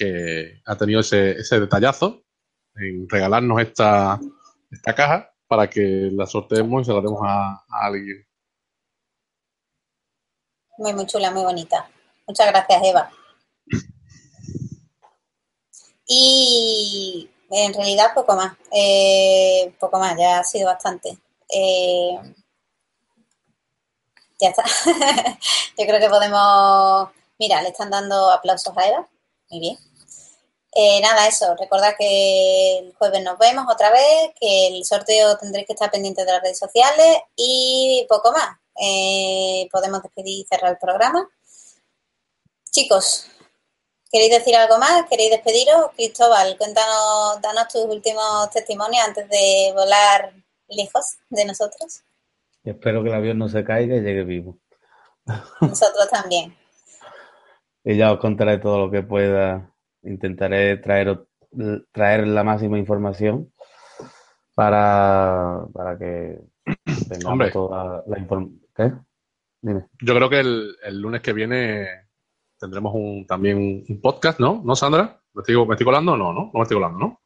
[0.00, 2.22] que ha tenido ese, ese detallazo
[2.74, 4.18] en regalarnos esta,
[4.70, 8.26] esta caja para que la sorteemos y se la demos a, alguien.
[10.78, 11.86] Muy, muy chula, muy bonita.
[12.26, 13.10] Muchas gracias, Eva.
[16.06, 18.56] Y en realidad poco más.
[18.72, 21.18] Eh, poco más, ya ha sido bastante.
[21.54, 22.18] Eh,
[24.40, 24.64] ya está.
[25.76, 27.10] Yo creo que podemos...
[27.38, 29.08] Mira, le están dando aplausos a Eva.
[29.50, 29.89] Muy bien.
[30.72, 35.66] Eh, nada, eso, recordad que el jueves nos vemos otra vez, que el sorteo tendréis
[35.66, 38.56] que estar pendiente de las redes sociales y poco más.
[38.80, 41.28] Eh, podemos despedir y cerrar el programa.
[42.70, 43.26] Chicos,
[44.12, 45.06] ¿queréis decir algo más?
[45.10, 45.90] ¿Queréis despediros?
[45.96, 50.32] Cristóbal, cuéntanos, danos tus últimos testimonios antes de volar
[50.68, 52.04] lejos de nosotros.
[52.62, 54.56] Espero que el avión no se caiga y llegue vivo.
[55.60, 56.56] Nosotros también.
[57.84, 59.72] y ya os contaré todo lo que pueda
[60.02, 61.26] Intentaré traer,
[61.92, 63.52] traer la máxima información
[64.54, 66.38] para, para que
[67.08, 68.60] tengamos toda la información.
[68.74, 68.92] ¿Qué?
[69.62, 69.86] Dime.
[70.00, 71.86] Yo creo que el, el, lunes que viene
[72.58, 74.62] tendremos un, también un podcast, ¿no?
[74.64, 75.20] ¿No, Sandra?
[75.34, 76.16] ¿Me estoy, me estoy colando?
[76.16, 76.44] No, ¿no?
[76.44, 77.20] No me estoy colando, ¿no?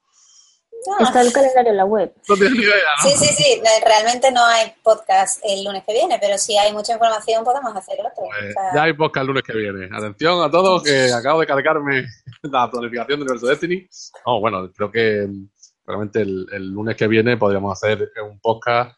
[1.00, 2.14] Está el calendario en la web.
[2.28, 3.08] No tienes ni idea, ¿no?
[3.08, 3.62] Sí, sí, sí.
[3.84, 7.98] Realmente no hay podcast el lunes que viene, pero si hay mucha información podemos hacer
[8.00, 8.12] otro.
[8.16, 9.88] Pues ya hay podcast el lunes que viene.
[9.96, 12.04] Atención a todos que acabo de cargarme
[12.42, 13.88] la planificación de Universo Destiny.
[14.26, 15.26] Oh, bueno, creo que
[15.86, 18.96] realmente el, el, lunes que viene podríamos hacer un podcast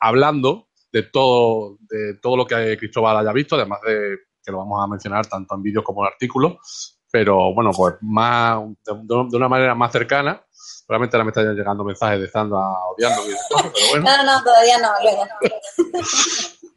[0.00, 4.82] hablando de todo, de todo lo que Cristóbal haya visto, además de que lo vamos
[4.82, 9.48] a mencionar tanto en vídeos como en artículos, pero bueno, pues más de, de una
[9.48, 10.42] manera más cercana
[10.86, 14.04] Probablemente ahora me están llegando mensajes de Sandra odiando pero bueno.
[14.04, 15.22] No, no, todavía no, luego.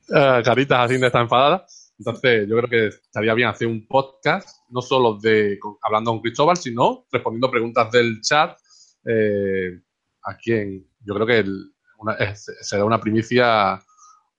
[0.10, 1.66] uh, caritas así de estar enfadada.
[1.98, 6.58] Entonces, yo creo que estaría bien hacer un podcast, no solo de hablando con Cristóbal,
[6.58, 8.58] sino respondiendo preguntas del chat.
[9.06, 9.80] Eh,
[10.24, 11.46] a quien yo creo que
[12.00, 13.82] una, será una primicia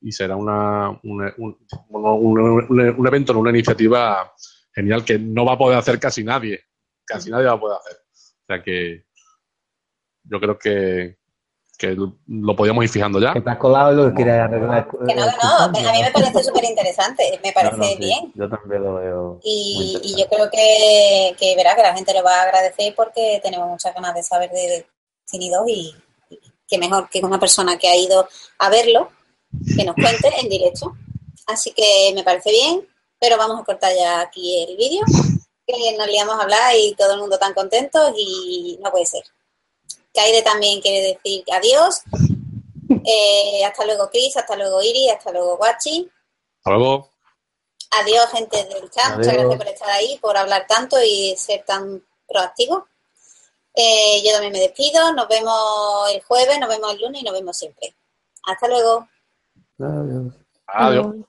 [0.01, 1.59] y será una, un, un,
[1.91, 4.33] un, evento, una iniciativa
[4.75, 6.61] genial que no va a poder hacer casi nadie.
[7.05, 7.97] Casi nadie va a poder hacer.
[7.97, 9.07] O sea que
[10.25, 11.17] yo creo que,
[11.79, 11.97] que
[12.27, 13.33] lo podíamos ir fijando ya.
[13.33, 14.89] Que te has colado y lo que quieres arreglar.
[14.89, 17.97] Que no, que no, a mí me parece súper interesante, me parece No, no, sí,
[17.99, 18.33] bien.
[18.35, 19.33] Yo también lo veo.
[19.33, 22.95] muy Y, y yo creo que, que verá que la gente lo va a agradecer
[22.95, 24.87] porque tenemos muchas ganas de saber de
[25.23, 25.95] Destiny 2 y,
[26.31, 29.11] y que mejor que una persona que ha ido a verlo,
[29.77, 30.95] que nos cuente en directo.
[31.47, 35.03] Así que me parece bien, pero vamos a cortar ya aquí el vídeo,
[35.67, 39.23] que nos liamos a hablar y todo el mundo tan contento y no puede ser.
[40.15, 42.03] Kaide también quiere decir adiós.
[43.05, 46.09] Eh, hasta luego Chris, hasta luego Iri, hasta luego Guachi.
[46.59, 47.11] Hasta luego.
[47.91, 49.17] Adiós, gente del chat.
[49.17, 52.87] Muchas gracias por estar ahí, por hablar tanto y ser tan proactivo.
[53.75, 55.13] Eh, yo también me despido.
[55.15, 57.95] Nos vemos el jueves, nos vemos el lunes y nos vemos siempre.
[58.45, 59.09] Hasta luego.
[59.79, 60.35] Adiós.
[60.67, 61.07] Adiós.
[61.07, 61.27] Adiós.